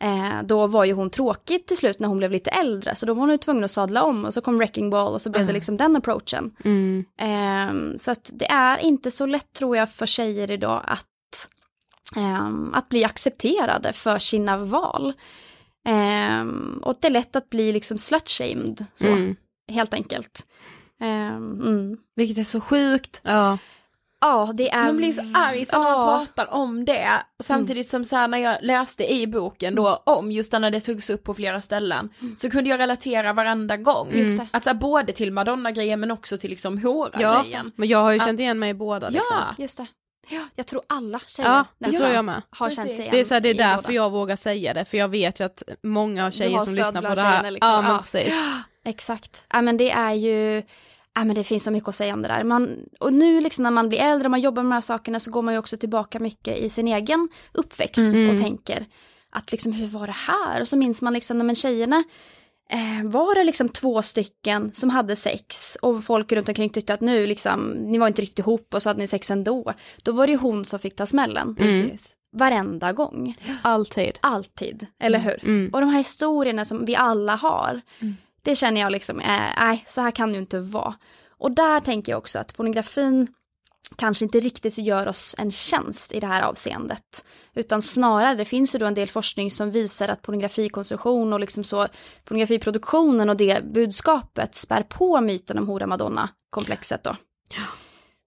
[0.00, 3.14] eh, då var ju hon tråkig till slut när hon blev lite äldre, så då
[3.14, 5.40] var hon ju tvungen att sadla om och så kom Wrecking Ball och så blev
[5.40, 5.54] det Mm.
[5.54, 6.50] liksom den approachen.
[6.64, 7.04] Mm.
[7.18, 11.06] Ehm, så att det är inte så lätt tror jag för tjejer idag att,
[12.74, 15.12] att bli accepterade för sina val.
[15.88, 19.36] Ehm, och det är lätt att bli liksom slut-shamed, så, Mm.
[19.72, 20.46] helt enkelt.
[21.00, 21.96] Ehm, mm.
[22.16, 23.20] Vilket är så sjukt.
[23.24, 23.58] Ja.
[24.20, 24.84] Ja, det är...
[24.84, 26.18] Man blir så arg när man Ja.
[26.26, 27.08] pratar om det.
[27.42, 31.10] Samtidigt som så här när jag läste i boken då om just när det togs
[31.10, 32.08] upp på flera ställen.
[32.36, 34.08] Så kunde jag relatera varenda gång.
[34.08, 34.18] Mm.
[34.20, 34.46] Just det.
[34.50, 37.72] Att så här, både till Madonna-grejen men också till liksom Ja, hora-grejen.
[37.76, 39.26] men jag har ju Att- känt igen mig i båda liksom.
[39.40, 39.86] Ja, Just det.
[40.28, 42.42] Ja, jag tror alla tjejer Ja, det tror jag med.
[42.50, 42.84] har Precis.
[42.84, 43.92] känt sig Det är, så här, det är därför båda.
[43.94, 47.20] jag vågar säga det, för jag vet ju att många tjejer som lyssnar på det
[47.20, 47.70] här, liksom.
[47.70, 47.98] ja men Ja.
[47.98, 48.34] precis.
[48.84, 49.44] Exakt.
[49.52, 50.62] Ja men det är ju,
[51.14, 52.44] ja men det finns så mycket att säga om det där.
[52.44, 55.20] Man, och nu liksom när man blir äldre och man jobbar med de här sakerna
[55.20, 58.30] så går man ju också tillbaka mycket i sin egen uppväxt Mm.
[58.30, 58.86] och tänker
[59.30, 60.60] att liksom hur var det här?
[60.60, 62.04] Och så minns man liksom, men tjejerna,
[63.04, 67.26] var det liksom två stycken som hade sex och folk runt omkring tyckte att nu
[67.26, 69.72] liksom, ni var inte riktigt ihop och så hade ni sex ändå.
[70.02, 71.54] Då var det ju hon som fick ta smällen.
[71.54, 72.12] precis.
[72.36, 73.38] Varenda gång.
[73.62, 74.18] Alltid.
[74.20, 75.44] Alltid, eller hur?
[75.44, 75.70] Mm.
[75.72, 77.80] Och de här historierna som vi alla har,
[78.42, 80.94] det känner jag liksom, eh, nej, så här kan det ju inte vara.
[81.28, 83.28] Och där tänker jag också att pornografin
[83.96, 87.24] kanske inte riktigt gör oss en tjänst i det här avseendet.
[87.54, 91.64] Utan snarare, det finns ju då en del forskning som visar att pornografikonsumtion och liksom
[91.64, 91.88] så,
[92.24, 97.16] pornografiproduktionen och det budskapet spär på myten om hora madonna-komplexet då.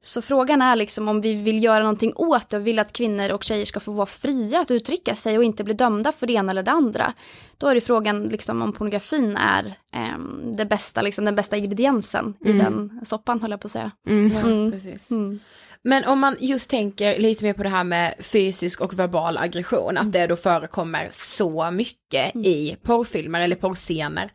[0.05, 3.31] Så frågan är liksom om vi vill göra någonting åt det och vill att kvinnor
[3.31, 6.33] och tjejer ska få vara fria att uttrycka sig och inte bli dömda för det
[6.33, 7.13] ena eller det andra.
[7.57, 12.33] Då är det frågan liksom om pornografin är ehm, det bästa, liksom, den bästa ingrediensen
[12.45, 13.91] i den soppan höll jag på att säga.
[14.07, 14.37] Mm.
[14.37, 14.71] Mm.
[14.71, 15.11] Precis.
[15.11, 15.39] Mm.
[15.81, 19.97] Men om man just tänker lite mer på det här med fysisk och verbal aggression,
[19.97, 24.31] att det då förekommer så mycket i porrfilmer eller porrscener.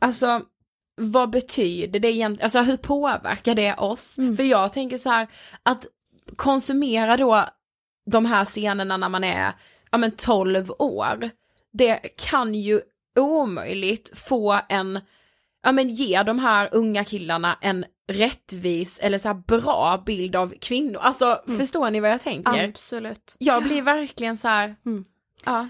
[0.00, 0.42] Alltså,
[1.10, 4.16] vad betyder det egentligen, alltså hur påverkar det oss?
[4.36, 5.26] För jag tänker så här,
[5.62, 5.86] att
[6.36, 7.44] konsumera då
[8.06, 9.52] de här scenerna när man är,
[9.90, 11.30] ja men 12 år,
[11.72, 11.94] det
[12.30, 12.80] kan ju
[13.18, 15.00] omöjligt få en,
[15.62, 21.00] ja men ge de här unga killarna en rättvis eller så bra bild av kvinnor.
[21.00, 22.64] Alltså förstår ni vad jag tänker?
[22.68, 23.36] Absolut.
[23.38, 25.04] Jag blir verkligen så här, Mm.
[25.44, 25.68] ja.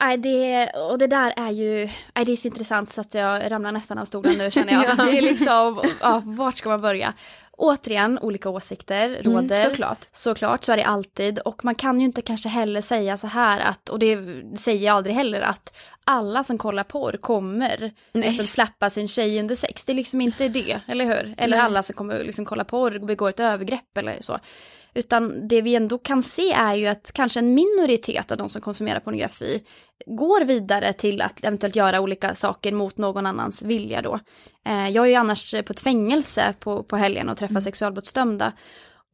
[0.00, 3.50] Nej, det, och det där är ju, nej, det är så intressant så att jag
[3.50, 4.96] ramlar nästan av stolen nu känner jag.
[4.96, 7.14] Det är liksom, ja, vart ska man börja?
[7.52, 9.60] Återigen, olika åsikter råder.
[9.60, 10.08] Mm, såklart.
[10.12, 11.38] Såklart, så är det alltid.
[11.38, 14.18] Och man kan ju inte kanske heller säga så här att, och det
[14.58, 19.54] säger jag aldrig heller, att alla som kollar porr kommer liksom släppa sin tjej under
[19.54, 19.84] sex.
[19.84, 21.34] Det är liksom inte det, eller hur?
[21.38, 21.66] Eller Nej.
[21.66, 24.38] alla som kommer liksom kolla porr begår ett övergrepp eller så.
[24.98, 28.62] Utan det vi ändå kan se är ju att kanske en minoritet av de som
[28.62, 29.62] konsumerar pornografi
[30.06, 34.20] går vidare till att eventuellt göra olika saker mot någon annans vilja då.
[34.68, 38.52] Eh, jag är ju annars på ett fängelse på, på helgen och träffar sexualbrottsdömda.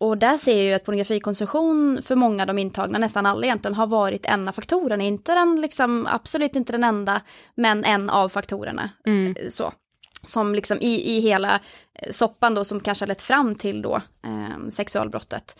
[0.00, 3.74] Och där ser jag ju att pornografikonsumtion för många av de intagna, nästan alla egentligen,
[3.74, 5.04] har varit en av faktorerna.
[5.04, 7.20] Inte den, liksom, absolut inte den enda,
[7.54, 8.90] men en av faktorerna.
[9.36, 9.72] Eh, Så.
[10.24, 11.60] Som liksom i, i hela
[12.00, 13.94] eh, soppan då som kanske har lett fram till då
[14.24, 15.56] eh, sexualbrottet.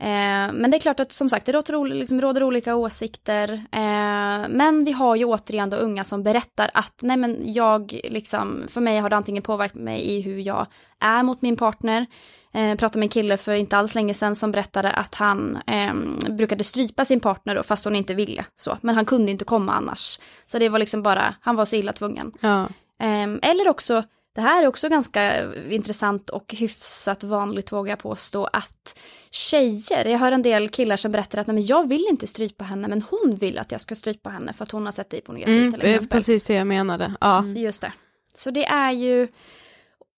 [0.00, 3.52] Eh, men det är klart att som sagt det råder, liksom, råder olika åsikter.
[3.52, 8.64] Eh, men vi har ju återigen då unga som berättar att nej men jag liksom,
[8.68, 10.66] för mig har det antingen påverkat mig i hur jag
[11.00, 12.06] är mot min partner.
[12.54, 15.94] Eh, pratade med en kille för inte alls länge sedan som berättade att han eh,
[16.30, 18.44] brukade strypa sin partner då fast hon inte ville.
[18.56, 18.78] Så.
[18.80, 20.20] Men han kunde inte komma annars.
[20.46, 22.32] Så det var liksom bara, han var så illa tvungen.
[22.40, 22.68] Ja.
[23.02, 28.44] Ehm, eller också, det här är också ganska intressant och hyfsat vanligt vågar jag påstå,
[28.44, 28.98] att
[29.30, 32.64] tjejer, jag hör en del killar som berättar att nej, men jag vill inte strypa
[32.64, 35.16] henne men hon vill att jag ska strypa henne för att hon har sett det
[35.16, 36.08] i pornografi Mm, till exempel.
[36.08, 37.14] precis det jag menade.
[37.20, 37.44] Ja.
[37.46, 37.92] Just det.
[38.34, 39.28] Så det är ju,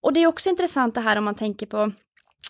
[0.02, 1.92] och det är också intressant det här om man tänker på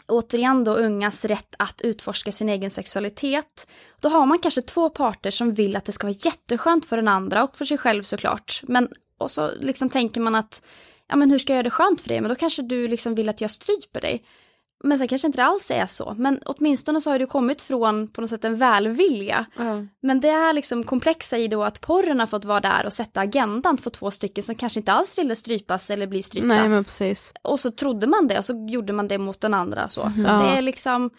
[0.09, 3.67] återigen då ungas rätt att utforska sin egen sexualitet.
[4.01, 7.09] Då har man kanske två parter som vill att det ska vara jätteskönt för den
[7.09, 8.61] andra och för sig själv såklart.
[8.63, 10.63] Men och så liksom tänker man att,
[11.09, 12.21] ja men hur ska jag göra det skönt för dig?
[12.21, 14.25] Men då kanske du liksom vill att jag stryper dig.
[14.85, 16.15] Men sen kanske inte det alls är så.
[16.19, 19.47] Men åtminstone så har det kommit från på något sätt en välvilja.
[19.59, 19.89] Mm.
[20.03, 23.21] Men det är liksom komplexa i då att porren har fått vara där och sätta
[23.21, 26.49] agendan för två stycken som kanske inte alls ville strypas eller bli strypta.
[26.49, 27.33] Nej men precis.
[27.43, 29.89] Och så trodde man det och så gjorde man det mot den andra.
[29.89, 30.33] Så, så Ja.
[30.33, 31.11] det är liksom,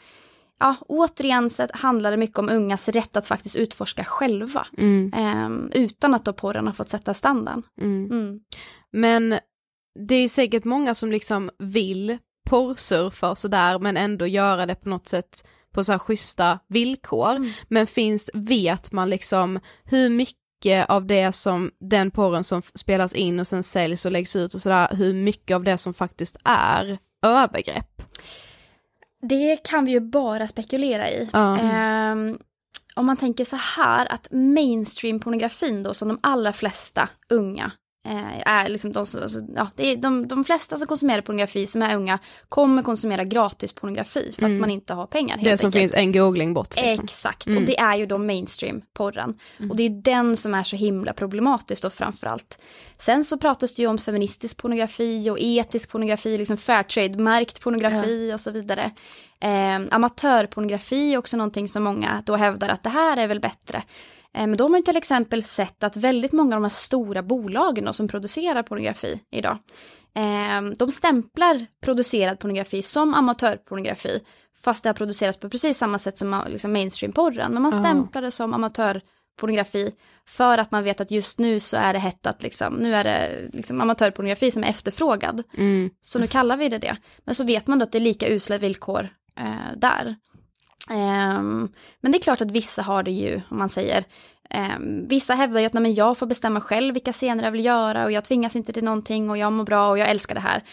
[0.59, 4.67] ja återigen så handlar det mycket om ungas rätt att faktiskt utforska själva.
[4.77, 5.13] Mm.
[5.15, 7.63] Ehm, utan att då porren har fått sätta standarden.
[7.81, 8.05] Mm.
[8.11, 8.39] Mm.
[8.91, 9.39] Men
[10.07, 12.17] det är säkert många som liksom vill
[12.49, 17.35] porrsurfa och sådär men ändå göra det på något sätt på så här schyssta villkor.
[17.35, 17.51] Mm.
[17.67, 23.39] Men finns, vet man liksom hur mycket av det som den porren som spelas in
[23.39, 26.97] och sen säljs och läggs ut och sådär, hur mycket av det som faktiskt är
[27.21, 28.01] övergrepp?
[29.21, 31.29] Det kan vi ju bara spekulera i.
[31.33, 31.59] Ja.
[31.59, 32.37] Ehm,
[32.95, 37.71] om man tänker så här att mainstream-pornografin då som de allra flesta unga eh,
[38.45, 41.81] är liksom de, som- alltså, ja, det är de, de flesta som konsumerar pornografi som
[41.81, 44.61] är unga kommer konsumera gratis pornografi för att Mm.
[44.61, 45.39] man inte har pengar.
[45.43, 47.03] Det som finns en googling bort liksom.
[47.03, 47.57] Exakt, Mm.
[47.57, 49.39] och det är ju då mainstream-porren.
[49.69, 52.59] Och det är ju den som är så himla problematisk då framförallt.
[52.99, 58.39] Sen så pratas det ju om feministisk pornografi och etisk pornografi, liksom fairtrade-märkt pornografi och
[58.41, 58.91] så vidare.
[59.39, 63.83] Eh, amatörpornografi är också någonting som många då hävdar att det här är väl bättre.
[64.33, 67.23] Eh, men då har man till exempel sett att väldigt många av de här stora
[67.23, 69.57] bolagen som producerar pornografi idag,
[70.15, 74.19] eh, de stämplar producerad pornografi som amatörpornografi,
[74.63, 77.53] fast det har producerats på precis samma sätt som liksom mainstream-porren.
[77.53, 79.91] Men man stämplar det som amatörpornografi
[80.27, 83.03] för att man vet att just nu så är det hett att liksom, nu är
[83.03, 85.43] det liksom amatörpornografi som är efterfrågad.
[85.57, 85.89] Mm.
[86.01, 86.97] Så nu kallar vi det det.
[87.25, 89.09] Men så vet man då att det är lika usla villkor
[89.39, 90.15] eh, där.
[90.89, 91.69] Ehm,
[92.01, 94.03] men det är klart att vissa har det ju, om man säger.
[94.49, 97.65] ehm, vissa hävdar ju att nej, men jag får bestämma själv vilka scener jag vill
[97.65, 100.41] göra och jag tvingas inte till någonting och jag mår bra och jag älskar det
[100.41, 100.63] här.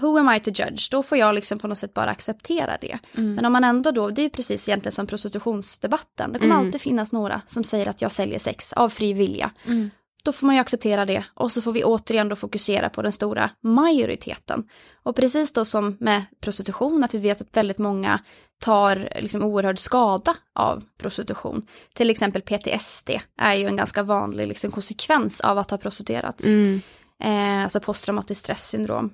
[0.00, 0.88] Who am I to judge?
[0.90, 2.98] Då får jag liksom på något sätt bara acceptera det.
[3.12, 6.32] Men om man ändå då, det är ju precis egentligen som prostitutionsdebatten.
[6.32, 6.66] Det kommer Mm.
[6.66, 9.50] alltid finnas några som säger att jag säljer sex av fri vilja.
[9.66, 9.90] Mm.
[10.24, 13.12] Då får man ju acceptera det och så får vi återigen då fokusera på den
[13.12, 14.68] stora majoriteten.
[15.02, 18.20] Och precis då som med prostitution, att vi vet att väldigt många
[18.60, 21.66] tar liksom oerhörd skada av prostitution.
[21.94, 23.10] Till exempel PTSD
[23.40, 26.44] är ju en ganska vanlig liksom konsekvens av att ha prostituerats.
[26.44, 26.80] Mm.
[27.22, 29.10] Eh, alltså posttraumatiskt stresssyndrom.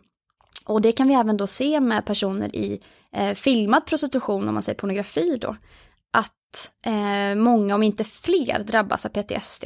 [0.65, 2.81] Och det kan vi även då se med personer i
[3.13, 5.57] eh, filmad prostitution, om man säger pornografi då.
[6.55, 9.65] Att eh, många, om inte fler, drabbas av PTSD.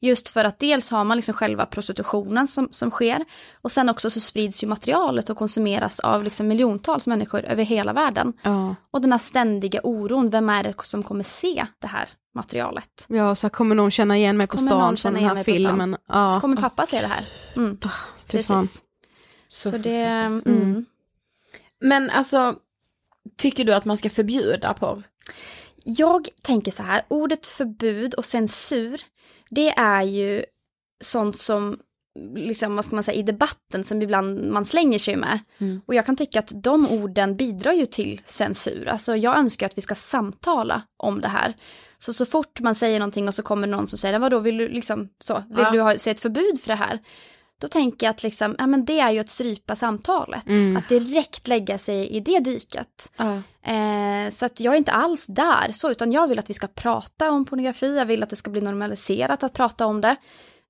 [0.00, 3.24] Just för att dels har man liksom själva prostitutionen som, som sker.
[3.62, 7.92] Och sen också så sprids ju materialet och konsumeras av liksom miljontals människor över hela
[7.92, 8.32] världen.
[8.42, 8.74] Ja.
[8.90, 13.06] Och den här ständiga oron, vem är det som kommer se det här materialet?
[13.08, 15.96] ja, så kommer någon känna igen mig på Kommer stan från den här filmen?
[16.08, 16.40] Ja.
[16.40, 17.24] Kommer pappa se det här?
[17.56, 17.92] Mm, fan.
[18.26, 18.82] precis.
[19.48, 20.46] Så, Så det, fruktansvärt.
[20.46, 20.84] mm.
[21.80, 22.54] Men alltså,
[23.36, 25.02] tycker du att man ska förbjuda porr?
[25.84, 29.00] Jag tänker så här, ordet förbud och censur,
[29.50, 30.44] det är ju
[31.04, 31.78] sånt som,
[32.34, 35.38] liksom, vad ska man säga, i debatten som ibland man slänger sig med.
[35.58, 35.80] Mm.
[35.86, 38.88] Och jag kan tycka att de orden bidrar ju till censur.
[38.88, 41.54] Alltså jag önskar att vi ska samtala om det här.
[41.98, 44.68] Så så fort man säger någonting och så kommer någon som säger, vadå, vill du
[44.68, 45.70] liksom, så, vill Ja.
[45.70, 46.98] du ha, se ett förbud för det här?
[47.60, 50.46] Då tänker jag att liksom, ja men det är ju att strypa samtalet.
[50.46, 50.76] Mm.
[50.76, 53.12] Att direkt lägga sig i det diket.
[53.16, 53.42] Ja.
[53.72, 56.66] Eh, så att jag är inte alls där så, utan jag vill att vi ska
[56.66, 60.16] prata om pornografi, jag vill att det ska bli normaliserat att prata om det.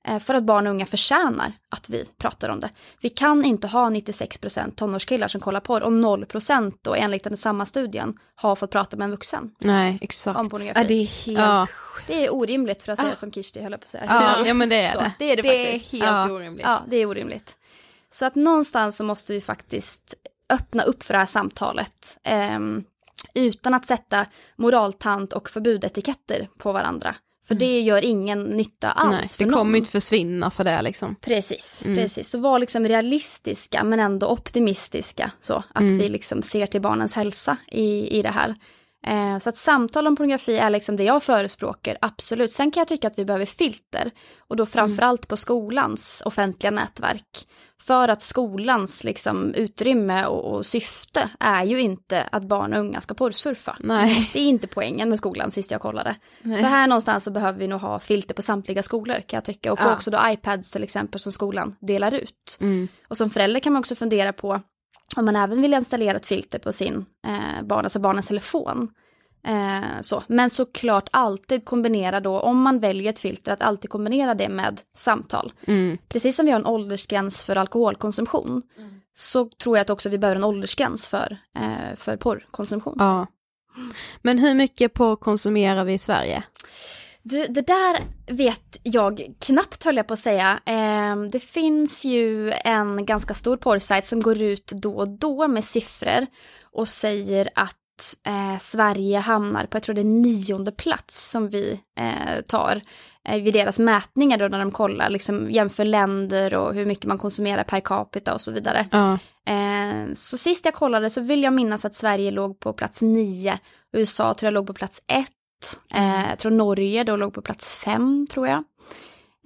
[0.09, 2.71] Eh, för att barn och unga förtjänar att vi pratar om det.
[3.01, 7.67] Vi kan inte ha 96% tonårskillar som kollar porr och 0% då enligt den samma
[7.67, 10.39] studien har fått prata med en vuxen Nej, exakt.
[10.39, 10.81] om pornografi.
[10.81, 11.67] Ja, det är helt Ja.
[12.07, 13.17] Det är orimligt för att säga Ah.
[13.17, 14.05] som Kirsti höll på att säga.
[14.09, 15.13] Ja, ja men det är Så, det.
[15.19, 15.93] det är det, Det är faktiskt.
[15.93, 16.31] helt Ja.
[16.31, 16.67] orimligt.
[16.67, 17.59] Ja, det är orimligt.
[18.11, 20.15] Så att någonstans så måste vi faktiskt
[20.53, 22.19] öppna upp för det här samtalet.
[22.23, 22.85] ehm,
[23.35, 24.27] utan att sätta
[24.57, 27.15] moraltant och förbudetiketter på varandra.
[27.51, 29.59] För det gör ingen nytta alls Nej, för det någon.
[29.59, 31.15] kommer inte försvinna för det liksom.
[31.21, 31.97] Precis, Mm.
[31.97, 32.29] precis.
[32.31, 35.31] Så var liksom realistiska men ändå optimistiska.
[35.41, 35.99] Så att Mm.
[35.99, 38.55] vi liksom ser till barnens hälsa i, i det här.
[39.07, 42.53] Eh, så att samtal om pornografi är liksom det jag förespråkar, absolut.
[42.53, 44.11] Sen kan jag tycka att vi behöver filter.
[44.39, 47.47] Och då framförallt på skolans offentliga nätverk.
[47.83, 53.01] För att skolans liksom, utrymme och, och syfte är ju inte att barn och unga
[53.01, 53.77] ska porrsurfa.
[53.81, 54.31] Nej.
[54.33, 56.17] Det är inte poängen med skolan sist jag kollade.
[56.43, 59.73] Så här någonstans så behöver vi nog ha filter på samtliga skolor kan jag tycka.
[59.73, 59.95] Och Ja.
[59.95, 62.59] också då iPads till exempel som skolan delar ut.
[62.61, 62.89] Mm.
[63.09, 64.61] Och som förälder kan man också fundera på
[65.17, 68.89] om man även vill installera ett filter på sin eh, barn, alltså barnens telefon.
[69.45, 70.23] Eh, så.
[70.27, 74.81] Men såklart alltid kombinera då, om man väljer ett filter, att alltid kombinera det med
[74.97, 75.53] samtal.
[75.67, 75.99] Mm.
[76.09, 78.63] Precis som vi har en åldersgräns för alkoholkonsumtion,
[79.15, 82.97] så tror jag att också vi behöver en åldersgräns för, eh, för porrkonsumtion.
[82.99, 83.27] Ja.
[84.23, 86.43] Men hur mycket på konsumerar vi i Sverige?
[87.23, 87.97] Du, det där
[88.27, 90.61] vet jag knappt höll jag på att säga.
[90.67, 95.65] Eh, det finns ju en ganska stor porrsajt som går ut då och då med
[95.65, 96.27] siffror
[96.73, 97.77] och säger att
[98.27, 102.81] eh, Sverige hamnar på, jag tror det är nionde plats som vi eh, tar
[103.29, 107.19] eh, vid deras mätningar då när de kollar, liksom jämför länder och hur mycket man
[107.19, 108.89] konsumerar per capita och så vidare.
[108.91, 109.19] Ja.
[109.53, 113.59] Eh, så sist jag kollade så vill jag minnas att Sverige låg på plats nio,
[113.93, 115.29] USA tror jag låg på plats ett,
[115.95, 118.65] eh, jag tror Norge då låg på plats fem tror jag.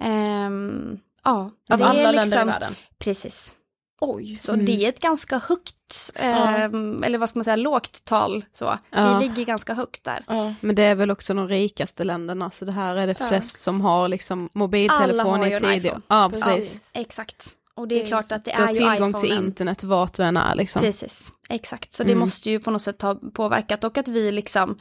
[0.01, 2.75] Ehm, ja, Av det är alla länder i liksom- världen?
[2.97, 3.53] Precis.
[4.01, 4.37] Oj.
[4.37, 4.65] Så Mm.
[4.65, 6.21] det är ett ganska högt, Ja.
[6.57, 8.45] ehm, eller vad ska man säga, lågt tal.
[8.51, 8.77] Så.
[8.89, 9.17] Ja.
[9.19, 10.55] Vi ligger ganska högt där.
[10.61, 13.27] Men det är väl också de rikaste länderna, så det här är det Ja.
[13.27, 16.01] flest som har liksom Alla mobiltelefon har ju i en iPhone.
[16.07, 16.81] Ja, precis.
[16.93, 17.47] Exakt.
[17.75, 19.83] Och det är, Det är klart att det Du har är ju tillgång till internet
[19.83, 20.81] vart du än är liksom.
[20.81, 21.93] Precis, exakt.
[21.93, 22.19] Så det Mm.
[22.19, 24.77] måste ju på något sätt ha påverkat och att vi liksom,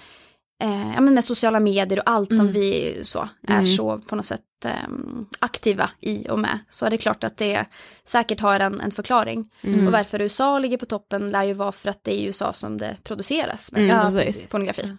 [0.63, 2.53] eh, ja men med sociala medier och allt som Mm.
[2.61, 3.67] vi så är Mm.
[3.67, 6.59] så på något sätt ehm, aktiva i och med.
[6.69, 7.65] Så är det klart att det
[8.05, 9.51] säkert har en, en förklaring.
[9.63, 9.87] Mm.
[9.87, 12.53] Och varför USA ligger på toppen lär ju vara för att det är i USA
[12.53, 14.97] som det produceras mest Mm, pornografi.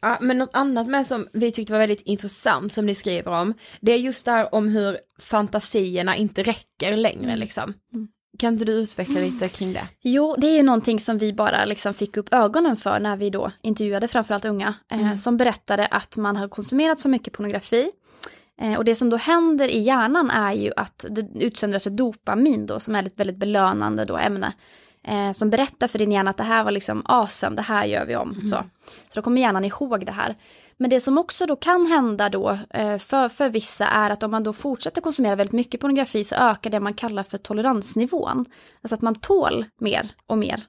[0.00, 3.54] Ja, men något annat med som vi tyckte var väldigt intressant som ni skriver om,
[3.80, 7.74] det är just det här om hur fantasierna inte räcker längre liksom.
[8.38, 9.88] Kan inte du utveckla lite kring det?
[10.02, 13.30] Jo, det är ju någonting som vi bara liksom fick upp ögonen för när vi
[13.30, 17.90] då intervjuade framförallt unga, eh, som berättade att man har konsumerat så mycket pornografi.
[18.60, 22.80] Eh, och det som då händer i hjärnan är ju att det utsöndras dopamin då,
[22.80, 24.52] som är ett väldigt belönande då ämne.
[25.04, 28.06] Eh, som berättar för din hjärna att det här var liksom awesome, det här gör
[28.06, 28.34] vi om.
[28.34, 28.48] Så.
[28.48, 28.64] så
[29.14, 30.36] då kommer hjärnan ihåg det här.
[30.78, 34.30] Men det som också då kan hända då eh, för, för vissa är att om
[34.30, 38.44] man då fortsätter konsumera väldigt mycket pornografi så ökar det man kallar för toleransnivån.
[38.82, 40.62] Alltså att man tål mer och mer.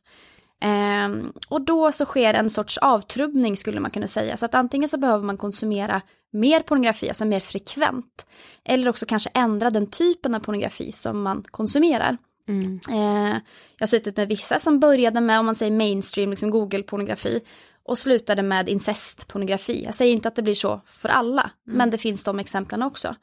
[0.61, 4.37] Ehm, och då så sker en sorts avtrubbning skulle man kunna säga.
[4.37, 6.01] Så att antingen så behöver man konsumera
[6.31, 8.25] mer pornografi, alltså mer frekvent.
[8.63, 12.17] Eller också kanske ändra den typen av pornografi som man konsumerar.
[12.47, 12.79] Mm.
[12.89, 13.37] Eh,
[13.77, 17.41] jag har suttit med vissa som började med, om man säger mainstream, liksom Google-pornografi.
[17.87, 19.83] Och slutade med incestpornografi.
[19.85, 23.15] Jag säger inte att det blir så för alla, men det finns de exemplen också.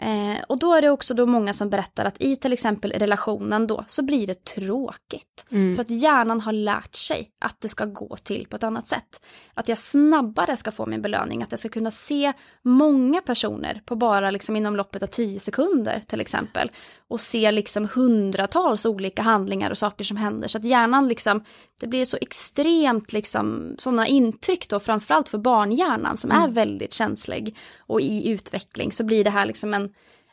[0.00, 3.66] Eh, och då är det också då många som berättar att i till exempel relationen
[3.66, 5.44] då så blir det tråkigt.
[5.50, 5.74] Mm.
[5.74, 9.24] För att hjärnan har lärt sig att det ska gå till på ett annat sätt.
[9.54, 12.32] Att jag snabbare ska få min belöning, att jag ska kunna se
[12.62, 16.70] många personer på bara liksom inom loppet av tio sekunder till exempel.
[17.08, 20.48] Och se liksom hundratals olika handlingar och saker som händer.
[20.48, 21.44] Så att hjärnan liksom,
[21.80, 27.56] det blir så extremt liksom sådana intryck då, framförallt för barnhjärnan som är väldigt känslig
[27.78, 29.91] och i utveckling så blir det här liksom en,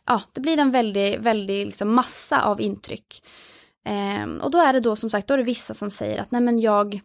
[0.10, 3.24] ja, det blir en väldig, väldig liksom massa av intryck.
[3.86, 6.32] Ehm, och då är det då som sagt, då är det vissa som säger att
[6.32, 7.00] nej men jag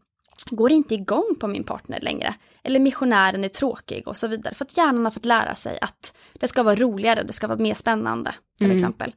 [0.51, 2.35] går inte igång på min partner längre.
[2.63, 4.55] Eller missionären är tråkig och så vidare.
[4.55, 7.59] För att hjärnan har fått lära sig att det ska vara roligare, det ska vara
[7.59, 8.77] mer spännande till Mm.
[8.77, 9.13] exempel.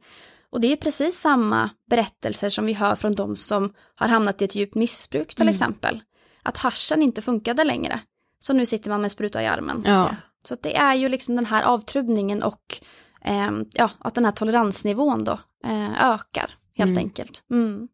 [0.50, 4.44] Och det är precis samma berättelser som vi hör från de som har hamnat i
[4.44, 5.52] ett djupt missbruk till Mm.
[5.52, 6.00] exempel.
[6.42, 8.00] Att haschen inte funkade längre.
[8.40, 9.82] Så nu sitter man med spruta i armen.
[9.84, 9.98] Ja.
[9.98, 10.14] Så,
[10.48, 12.80] så det är ju liksom den här avtrubbningen och
[13.24, 16.98] ehm, ja, att den här toleransnivån då eh, ökar helt Mm.
[17.04, 17.42] enkelt.
[17.50, 17.88] Mm.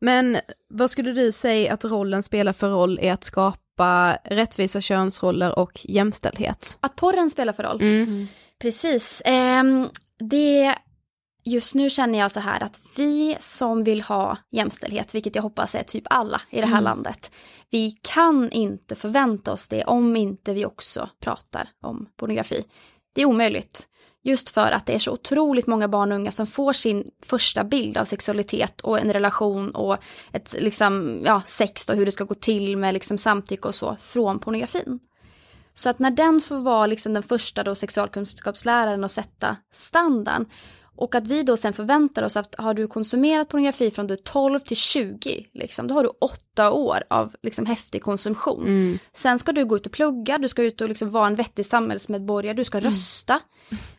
[0.00, 0.38] Men
[0.68, 5.80] vad skulle du säga att rollen spelar för roll i att skapa rättvisa könsroller och
[5.88, 6.78] jämställdhet?
[6.80, 7.80] Att porren spelar för roll?
[7.82, 8.26] Mm.
[8.58, 9.22] Precis.
[9.24, 9.88] Ehm,
[10.30, 10.74] det,
[11.44, 15.74] just nu känner jag så här att vi som vill ha jämställdhet, vilket jag hoppas
[15.74, 16.84] är typ alla i det här Mm.
[16.84, 17.30] landet,
[17.70, 22.64] vi kan inte förvänta oss det om inte vi också pratar om pornografi.
[23.14, 23.86] Det är omöjligt.
[24.26, 27.64] Just för att det är så otroligt många barn och unga som får sin första
[27.64, 29.96] bild av sexualitet och en relation och
[30.32, 33.96] ett liksom, ja, sex och hur det ska gå till med liksom samtycke och så
[34.00, 35.00] från pornografin.
[35.74, 40.46] Så att när den får vara liksom den första då sexualkunskapsläraren och sätta standarden
[40.96, 44.18] och att vi då sen förväntar oss att har du konsumerat pornografi från du är
[44.18, 48.62] 12 till 20, liksom, då har du åtta år av liksom häftig konsumtion.
[48.62, 48.98] Mm.
[49.12, 51.66] Sen ska du gå ut och plugga, du ska ut och liksom vara en vettig
[51.66, 53.40] samhällsmedborgare, du ska rösta.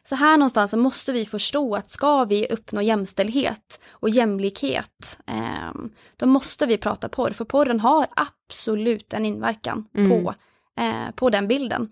[0.03, 5.81] Så här någonstans så måste vi förstå att ska vi uppnå jämställdhet och jämlikhet, eh,
[6.17, 10.09] då måste vi prata porr, för porren har absolut en inverkan Mm.
[10.09, 10.33] på,
[10.81, 11.91] eh, på den bilden.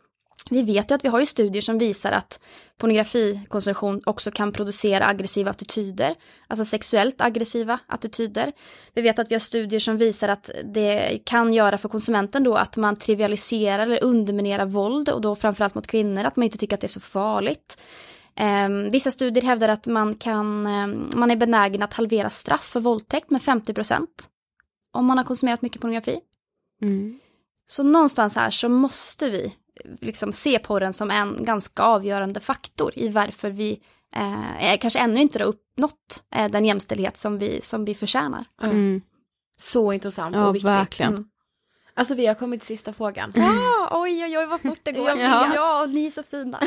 [0.49, 2.39] Vi vet ju att vi har ju studier som visar att
[2.77, 6.15] pornografikonsumtion också kan producera aggressiva attityder,
[6.47, 8.51] alltså sexuellt aggressiva attityder.
[8.93, 12.55] Vi vet att vi har studier som visar att det kan göra för konsumenten då
[12.55, 16.75] att man trivialiserar eller underminerar våld och då framförallt mot kvinnor, att man inte tycker
[16.75, 17.81] att det är så farligt.
[18.35, 20.87] Eh, vissa studier hävdar att man, kan, eh,
[21.17, 24.29] man är benägen att halvera straff för våldtäkt med 50 procent
[24.91, 26.19] om man har konsumerat mycket pornografi.
[26.81, 27.19] Mm.
[27.65, 29.55] Så någonstans här så måste vi
[30.01, 33.80] liksom se porren som en ganska avgörande faktor i varför vi
[34.15, 38.45] eh, kanske ännu inte har uppnått eh, den jämställdhet som vi, som vi förtjänar.
[38.61, 39.01] Mm.
[39.57, 40.69] Så intressant Ja, och viktigt.
[40.69, 41.13] verkligen.
[41.13, 41.26] Mm.
[41.95, 43.34] Alltså vi har kommit till sista frågan.
[43.36, 45.05] Ja, oj oj oj vad fort det går.
[45.05, 45.17] Vet.
[45.55, 46.59] ja, och ni är så fina.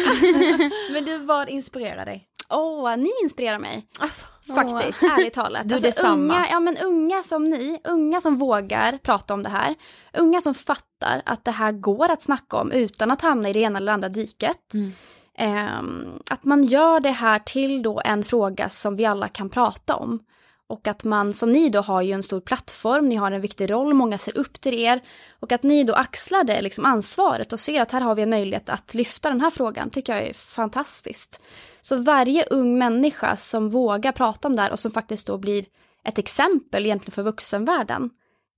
[0.93, 2.29] Men du, vad inspirerar dig?
[2.51, 3.87] Åh, ni inspirerar mig.
[3.99, 5.69] Alltså, Faktiskt, ärligt talat.
[5.69, 6.35] Du, Alltså, detsamma.
[6.35, 9.75] unga, ja, men unga som ni, unga som vågar prata om det här.
[10.19, 13.59] Unga som fattar att det här går att snacka om utan att hamna i det
[13.61, 14.75] ena eller andra diket.
[14.75, 14.93] Mm.
[15.39, 19.97] Ehm, att man gör det här till då en fråga som vi alla kan prata
[19.97, 20.21] om.
[20.69, 23.71] Och att man, som ni då har ju en stor plattform, ni har en viktig
[23.71, 25.01] roll, många ser upp till er.
[25.41, 28.31] Och att ni då axlar det liksom ansvaret och ser att här har vi en
[28.31, 31.41] möjlighet att lyfta den här frågan, tycker jag är fantastiskt.
[31.83, 35.65] Så varje ung människa som vågar prata om det här och som faktiskt då blir
[36.05, 38.11] ett exempel egentligen för vuxenvärlden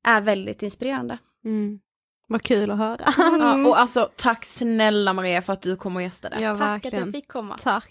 [0.07, 1.19] är väldigt inspirerande.
[1.45, 1.79] Mm.
[2.29, 3.15] Vad kul att höra.
[3.17, 6.37] Ja, och alltså tack snälla Maria för att du kom och gästade.
[6.41, 7.05] Ja, Tack att verkligen.
[7.05, 7.59] jag fick komma.
[7.63, 7.89] Tack.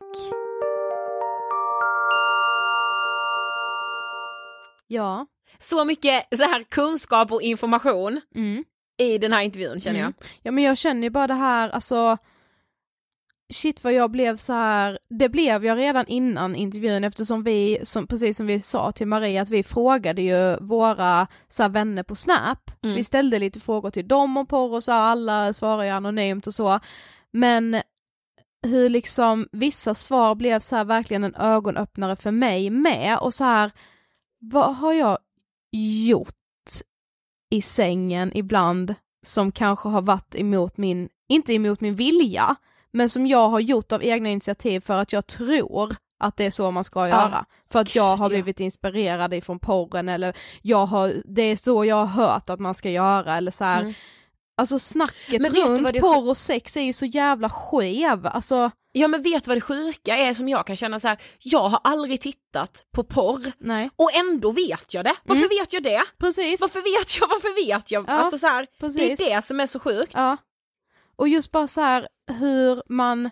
[4.87, 5.27] Ja.
[5.59, 8.63] Så mycket så här kunskap och information Mm.
[8.97, 10.13] i den här intervjun känner jag.
[10.41, 12.17] Ja men jag känner ju bara det här, alltså
[13.53, 18.07] Shit vad jag blev så här, det blev jag redan innan intervjun eftersom vi, som,
[18.07, 22.15] precis som vi sa till Maria, att vi frågade ju våra så här, vänner på
[22.15, 22.71] Snap.
[22.83, 22.95] Mm.
[22.95, 26.53] Vi ställde lite frågor till dem och porr och så, alla svarar ju anonymt och
[26.53, 26.79] så.
[27.31, 27.81] Men
[28.67, 33.43] hur liksom vissa svar blev så här verkligen en ögonöppnare för mig med och så
[33.43, 33.71] här,
[34.39, 35.17] vad har jag
[36.05, 36.33] gjort
[37.49, 42.55] i sängen ibland som kanske har varit emot min, inte emot min vilja,
[42.91, 46.51] men som jag har gjort av egna initiativ för att jag tror att det är
[46.51, 47.45] så man ska göra.
[47.69, 48.41] För att jag har Gud, ja.
[48.41, 52.73] blivit inspirerad ifrån porren eller jag har, det är så jag har hört att man
[52.73, 53.81] ska göra eller så här.
[53.81, 53.93] Mm.
[54.59, 59.07] Alltså snacket Men runt det- porr och sex är ju så jävla skev, alltså Ja
[59.07, 61.17] men vet du vad det sjuka är som jag kan känna så här.
[61.39, 63.89] jag har aldrig tittat på porr nej.
[63.95, 65.15] och ändå vet jag det.
[65.23, 66.03] Varför vet jag det?
[66.17, 66.61] Precis.
[66.61, 68.05] Varför vet jag, varför vet jag?
[68.07, 69.17] Ja, alltså så här, precis.
[69.19, 70.11] det är det som är så sjukt.
[70.15, 70.37] Ja.
[71.15, 73.29] Och just bara så här hur man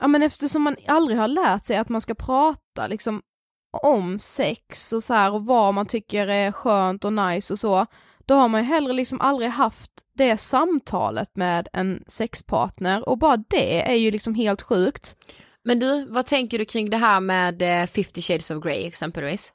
[0.00, 3.22] Ja men eftersom man aldrig har lärt sig att man ska prata liksom
[3.82, 7.86] om sex och så här och vad man tycker är skönt och nice och så,
[8.26, 13.36] då har man ju heller liksom aldrig haft det samtalet med en sexpartner och bara
[13.36, 15.16] det är ju liksom helt sjukt.
[15.64, 19.52] Men du, vad tänker du kring det här med eh, 50 shades of Grey exempelvis?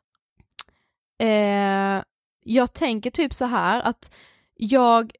[1.20, 2.04] Eh,
[2.44, 4.14] jag tänker typ så här att
[4.56, 5.12] jag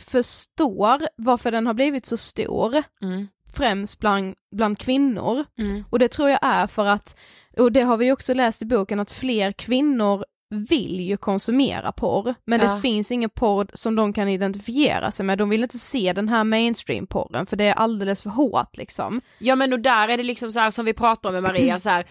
[0.00, 3.28] förstår varför den har blivit så stor, Mm.
[3.54, 5.44] främst bland, bland kvinnor.
[5.58, 5.84] Mm.
[5.90, 7.18] Och det tror jag är för att,
[7.56, 12.34] och det har vi också läst i boken, att fler kvinnor vill ju konsumera porr,
[12.44, 12.74] men Ja.
[12.74, 16.28] det finns ingen porr som de kan identifiera sig med, de vill inte se den
[16.28, 19.20] här mainstream-porren för det är alldeles för hårt liksom.
[19.38, 21.80] Ja men och där är det liksom så här som vi pratar om med Maria
[21.80, 22.06] så här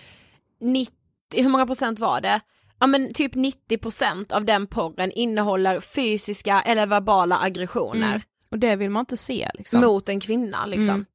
[0.62, 0.94] 90,
[1.34, 2.40] hur många procent var det?
[2.80, 8.22] Ja men typ 90 procent av den porren innehåller fysiska eller verbala aggressioner Mm.
[8.52, 9.82] Och det vill man inte se liksom.
[9.82, 11.06] mot en kvinna liksom.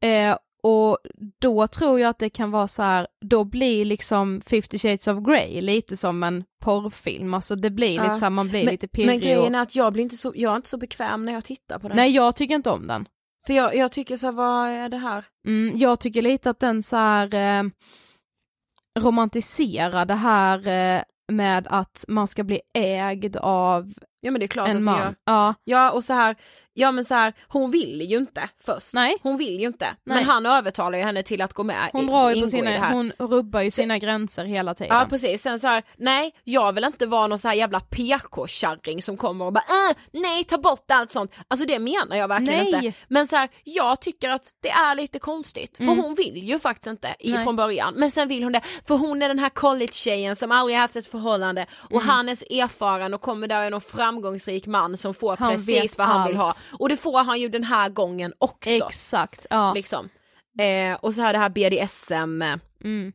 [0.00, 0.30] Mm.
[0.32, 0.98] Eh, och
[1.40, 5.24] då tror jag att det kan vara så här, då blir liksom 50 shades of
[5.26, 8.02] Grey lite som en porrfilm, alltså det blir Ja.
[8.02, 9.58] lite så här, man blir Men, lite men pirrig grejen och...
[9.58, 11.88] är att jag blir inte så, jag är inte så bekväm när jag tittar på
[11.88, 11.96] den.
[11.96, 13.08] Nej jag tycker inte om den.
[13.46, 15.24] För jag, jag tycker så här, vad är det här?
[15.48, 17.70] Mm, jag tycker lite att den så här eh,
[18.98, 21.02] romantiserar det här eh,
[21.32, 23.92] med att man ska bli ägd av
[24.26, 24.94] Ja men det är klart en att man.
[24.98, 25.14] jag gör.
[25.24, 26.36] Ja, Ja och så här,
[26.74, 28.94] ja men så här, hon vill ju inte först.
[28.94, 29.16] Nej.
[29.22, 29.84] Hon vill ju inte.
[30.04, 30.16] Nej.
[30.16, 31.90] Men han övertalar ju henne till att gå med.
[31.92, 34.96] hon drar ju på sina, hon rubbar ju sina gränser hela tiden.
[34.96, 39.02] Ja precis, sen så här, nej jag vill inte vara någon så här jävla PK-kärring
[39.02, 41.34] som kommer och bara äh, nej ta bort allt sånt.
[41.48, 42.86] Alltså det menar jag verkligen Nej.
[42.86, 42.98] inte.
[43.08, 45.98] Men så här, jag tycker att det är lite konstigt för Mm.
[45.98, 49.22] hon vill ju faktiskt inte i, från början men sen vill hon det för hon
[49.22, 52.08] är den här college-tjejen som aldrig haft ett förhållande och Mm.
[52.08, 53.80] han är så erfaren och kommer där är någon
[54.22, 56.30] framgångsrik man som får Han precis vad han allt.
[56.30, 58.70] vill ha och det får han ju den här gången också.
[58.70, 59.74] Exakt, ja.
[59.74, 60.08] Liksom.
[60.60, 63.12] Eh, och så här det här BDSM eh, Mm.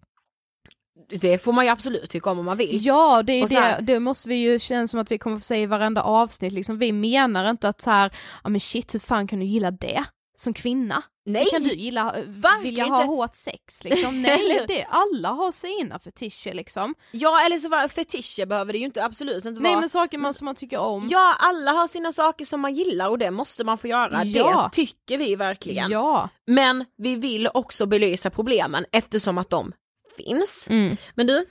[1.22, 2.86] det får man ju absolut tycka om om man vill.
[2.86, 5.44] Ja, det, är det, här- det måste vi ju känna som att vi kommer få
[5.44, 8.12] säga i varenda avsnitt, liksom, vi menar inte att så här,
[8.44, 10.04] ja men shit hur fan kan du gilla det
[10.42, 11.04] som kvinna?
[11.26, 11.46] Nej!
[11.52, 13.08] Kan du gilla, eh, Verkligen vilja ha inte.
[13.08, 14.22] hårt sex liksom?
[14.22, 16.96] Nej, det, alla har sina fetischer liksom.
[17.12, 19.80] Ja eller så var fetischer behöver det ju inte absolut inte Nej vara.
[19.80, 21.08] men saker man, som man tycker om.
[21.12, 24.70] Ja alla har sina saker som man gillar och det måste man få göra, Ja.
[24.74, 25.92] det tycker vi verkligen.
[25.92, 26.30] Ja.
[26.48, 29.74] Men vi vill också belysa problemen eftersom att de
[30.18, 30.68] finns.
[30.70, 30.98] Mm.
[31.16, 31.46] Men du,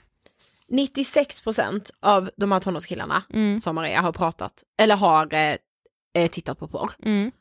[0.71, 3.59] 96% av de här tonårskillarna Mm.
[3.59, 5.55] som Maria har pratat, eller har eh,
[6.13, 6.91] eh, tittat på porr.
[7.05, 7.31] Mm.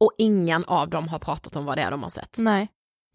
[0.00, 2.36] Och ingen av dem har pratat om vad det är de har sett.
[2.38, 2.68] Nej.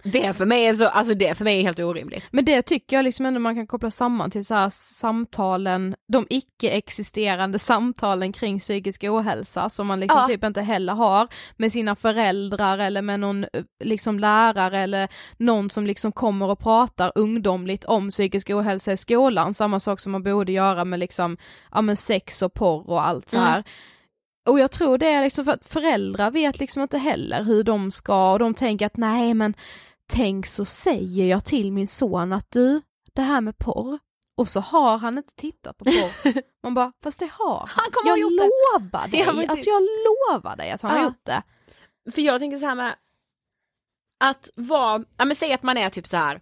[0.04, 2.24] Det för mig är så, alltså det för mig är helt orimligt.
[2.32, 6.28] Men det tycker jag liksom ändå man kan koppla samman till så här samtalen, de
[6.30, 10.28] icke-existerande samtalen kring psykisk ohälsa som man liksom Ja.
[10.28, 13.50] typ inte heller har med sina föräldrar eller med någon eh,
[13.84, 15.08] liksom lärare eller
[15.38, 20.12] någon som liksom kommer och pratar ungdomligt om psykisk ohälsa i skolan, samma sak som
[20.12, 21.38] man borde göra med liksom,
[21.72, 23.64] ja men sex och porr och allt så Mm.
[24.46, 27.92] Och jag tror det är liksom för att föräldrar vet liksom inte heller hur de
[27.92, 29.54] ska och de tänker att nej men
[30.10, 32.82] tänk så säger jag till min son att du,
[33.14, 34.00] det här med porr,
[34.38, 36.34] och så har han inte tittat på porr.
[36.64, 37.68] Man bara, fast det har han.
[37.70, 38.36] Han kommer jag det.
[38.36, 41.04] lovar dig, Ja, men alltså jag lovar dig att han har Ja.
[41.04, 41.44] gjort det.
[42.12, 42.96] För jag tänker så här med
[44.20, 46.42] att vara, ja men säg att man är typ så här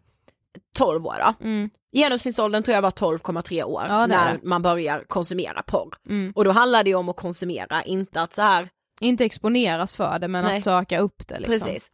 [0.76, 1.46] 12 år då.
[1.46, 1.70] Mm.
[1.92, 5.94] Genomsnittsåldern tror jag var 12,3 år Ja, när man börjar konsumera porr.
[6.10, 6.34] Mm.
[6.36, 8.70] Och då handlar det om att konsumera, inte att så här
[9.00, 10.58] Inte exponeras för det men Nej.
[10.58, 11.54] att söka upp det liksom.
[11.68, 11.92] Precis.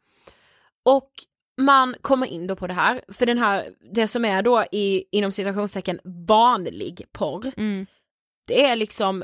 [0.86, 1.10] Och
[1.58, 5.04] man kommer in då på det här, för den här, det som är då i,
[5.12, 7.86] inom citationstecken vanlig porr, Mm.
[8.48, 9.24] det är liksom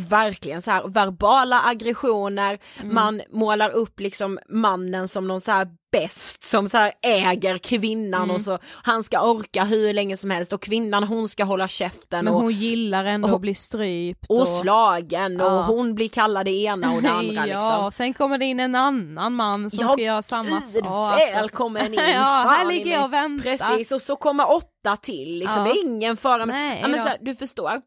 [0.00, 2.94] verkligen så här verbala aggressioner, Mm.
[2.94, 8.36] man målar upp liksom mannen som någon så här bäst som så äger kvinnan Mm.
[8.36, 12.24] och så han ska orka hur länge som helst och kvinnan hon ska hålla käften
[12.24, 14.26] Men och, hon gillar ändå och- att bli strypt.
[14.28, 15.62] och slagen och Ja.
[15.62, 17.92] hon blir kallad det ena och det andra ja, liksom.
[17.92, 21.18] sen kommer det in en annan man som Ja, ska göra samma sak.
[21.18, 21.94] välkommen in!
[22.14, 23.42] ja, här ligger jag och väntar.
[23.44, 25.72] Precis, och så kommer åtta till liksom, Ja.
[25.72, 26.46] det är ingen fara.
[26.46, 27.80] med- Nej ja, men så här, du förstår.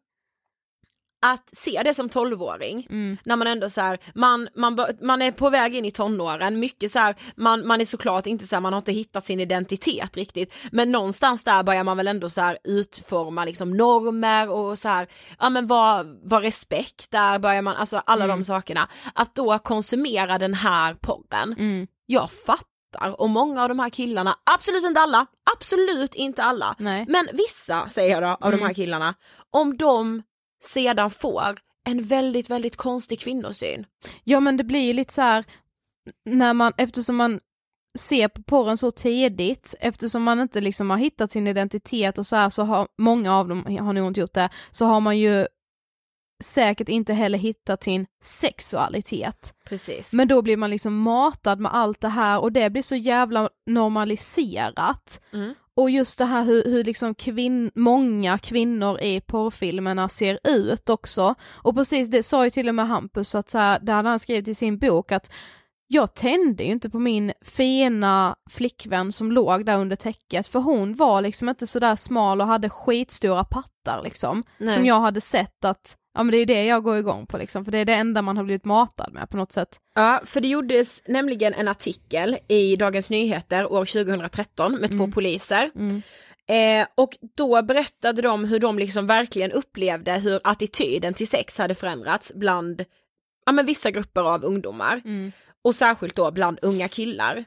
[1.28, 3.18] Att se det som tolvåring, Mm.
[3.26, 6.92] när man ändå så här, man, man, man är på väg in i tonåren, mycket
[6.92, 10.18] så här, man, man är såklart inte så här, man har inte hittat sin identitet
[10.18, 14.90] riktigt, men någonstans där börjar man väl ändå så här utforma liksom normer och så
[14.90, 15.08] här,
[15.40, 18.38] ja men vad, vad respekt där börjar man, alltså alla Mm.
[18.40, 18.88] de sakerna.
[19.14, 21.88] Att då konsumera den här podden, Mm.
[22.06, 25.26] jag fattar och många av de här killarna, absolut inte alla,
[25.58, 27.06] absolut inte alla, Nej.
[27.10, 28.68] men vissa säger jag då av de Mm.
[28.68, 29.14] här killarna,
[29.52, 30.24] om de
[30.66, 33.86] sedan får en väldigt, väldigt konstig kvinnosyn.
[34.24, 35.46] Ja men det blir ju lite så här
[36.26, 37.40] när man, eftersom man
[37.98, 42.36] ser på porren så tidigt, eftersom man inte liksom har hittat sin identitet och så
[42.36, 45.48] här så har många av dem, har nog inte gjort det, så har man ju
[46.44, 49.54] säkert inte heller hittat sin sexualitet.
[49.66, 50.14] Precis.
[50.14, 53.50] Men då blir man liksom matad med allt det här och det blir så jävla
[53.66, 55.22] normaliserat.
[55.34, 55.54] Mm.
[55.76, 61.36] Och just det här hur, hur liksom kvinn, många kvinnor i porrfilmerna ser ut också.
[61.54, 64.20] Och precis det sa ju till och med Hampus att så här, där hade han
[64.20, 65.32] skrivit i sin bok att
[65.88, 70.96] jag tände ju inte på min fina flickvän som låg där under täcket för hon
[70.96, 74.44] var liksom inte sådär smal och hade skitstora pattar liksom.
[74.58, 74.76] Nej.
[74.76, 77.66] Som jag hade sett att, ja men det är det jag går igång på liksom,
[77.66, 79.78] för det är det enda man har blivit matad med på något sätt.
[79.96, 85.12] Ja, för det gjordes nämligen en artikel i Dagens Nyheter år 2013 med två Mm.
[85.12, 85.72] poliser.
[85.76, 86.02] Mm.
[86.48, 91.76] Eh, och då berättade de hur de liksom verkligen upplevde hur attityden till sex hade
[91.76, 92.86] förändrats bland
[93.46, 95.02] ja, men vissa grupper av ungdomar.
[95.06, 95.32] Mm.
[95.64, 97.46] Och särskilt då bland unga killar.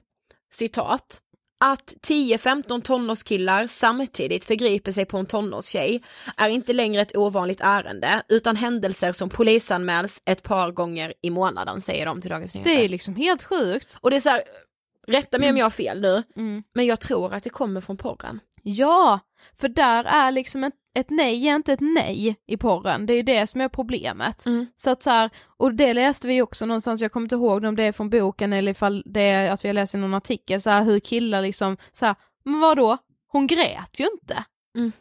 [0.53, 1.20] Citat.
[1.60, 6.02] Att 10-15 tonårskillar samtidigt förgriper sig på en tonårstjej
[6.36, 11.80] är inte längre ett ovanligt ärende utan händelser som polisanmäls ett par gånger i månaden
[11.80, 12.74] säger de till Dagens Nyheter.
[12.76, 13.97] Det är liksom helt sjukt.
[14.01, 14.43] Och det är så här,
[15.06, 16.62] rätta mig om jag har fel nu, Mm.
[16.74, 18.40] men jag tror att det kommer från porren.
[18.62, 19.20] Ja,
[19.60, 23.16] för där är liksom ett, ett nej är inte ett nej i porren, det är
[23.16, 24.47] ju det som är problemet.
[24.47, 24.66] Mm.
[24.77, 27.77] Så att så här, och det läste vi också någonstans, jag kommer inte ihåg om
[27.77, 30.60] det är från boken eller ifall det är att vi har läst i någon artikel,
[30.60, 32.98] så här hur killar liksom, så här, men vadå,
[33.28, 34.44] hon grät ju inte.
[34.77, 34.93] Mm.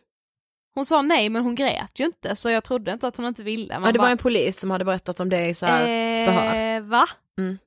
[0.76, 3.44] Hon sa nej men hon grät ju inte så jag trodde inte att hon inte
[3.44, 3.74] ville.
[3.74, 5.82] Man Ja, det var bara, en polis som hade berättat om det i så här
[5.82, 6.80] eh, förhör.
[6.80, 7.08] Va?
[7.40, 7.58] Mm.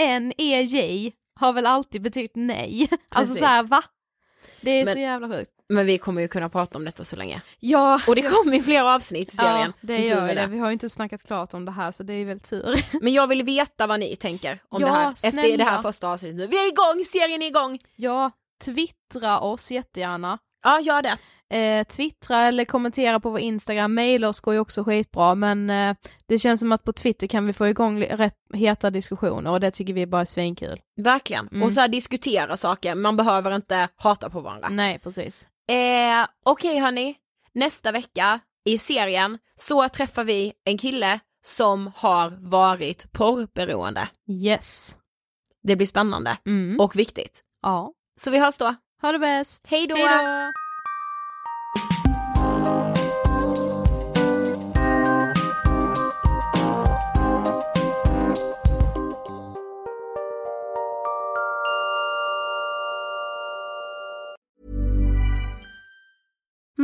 [0.00, 2.88] N-E-J har väl alltid betytt nej.
[3.08, 3.38] Alltså Precis.
[3.38, 3.82] så här, va?
[4.60, 5.50] Det är Men- så jävla sjukt.
[5.68, 7.42] Men vi kommer ju kunna prata om detta så länge.
[7.60, 9.72] Ja, Och det kommer i flera avsnitt i serien.
[9.80, 10.46] Ja, det gör det.
[10.46, 12.84] Vi har ju inte snackat klart om det här så det är väl tur.
[13.02, 15.56] Men jag vill veta vad ni tänker om Ja, det här efter snälla.
[15.56, 16.50] det här första avsnittet.
[16.50, 17.78] Vi är igång, serien är igång!
[17.96, 18.30] Ja,
[18.64, 20.38] twittra oss jättegärna.
[20.64, 21.18] Ja, gör det.
[21.54, 25.96] Eh, twittra eller kommentera på vår Instagram, mejla oss går ju också skitbra men eh,
[26.26, 29.70] det känns som att på Twitter kan vi få igång rätt heta diskussioner och det
[29.70, 30.80] tycker vi bara är svinkul.
[30.96, 31.48] Verkligen.
[31.48, 31.62] Mm.
[31.62, 34.68] Och så här diskutera saker, man behöver inte hata på varandra.
[34.68, 35.46] Nej precis.
[35.70, 37.14] Eh, Okej hörni,
[37.54, 44.08] nästa vecka i serien så träffar vi en kille som har varit porrberoende.
[44.30, 44.96] Yes.
[45.62, 46.80] Det blir spännande Mm.
[46.80, 47.40] och viktigt.
[47.62, 47.92] Ja.
[48.20, 48.74] Så vi hörs då.
[49.02, 49.66] Ha det bäst.
[49.70, 49.96] Hej då!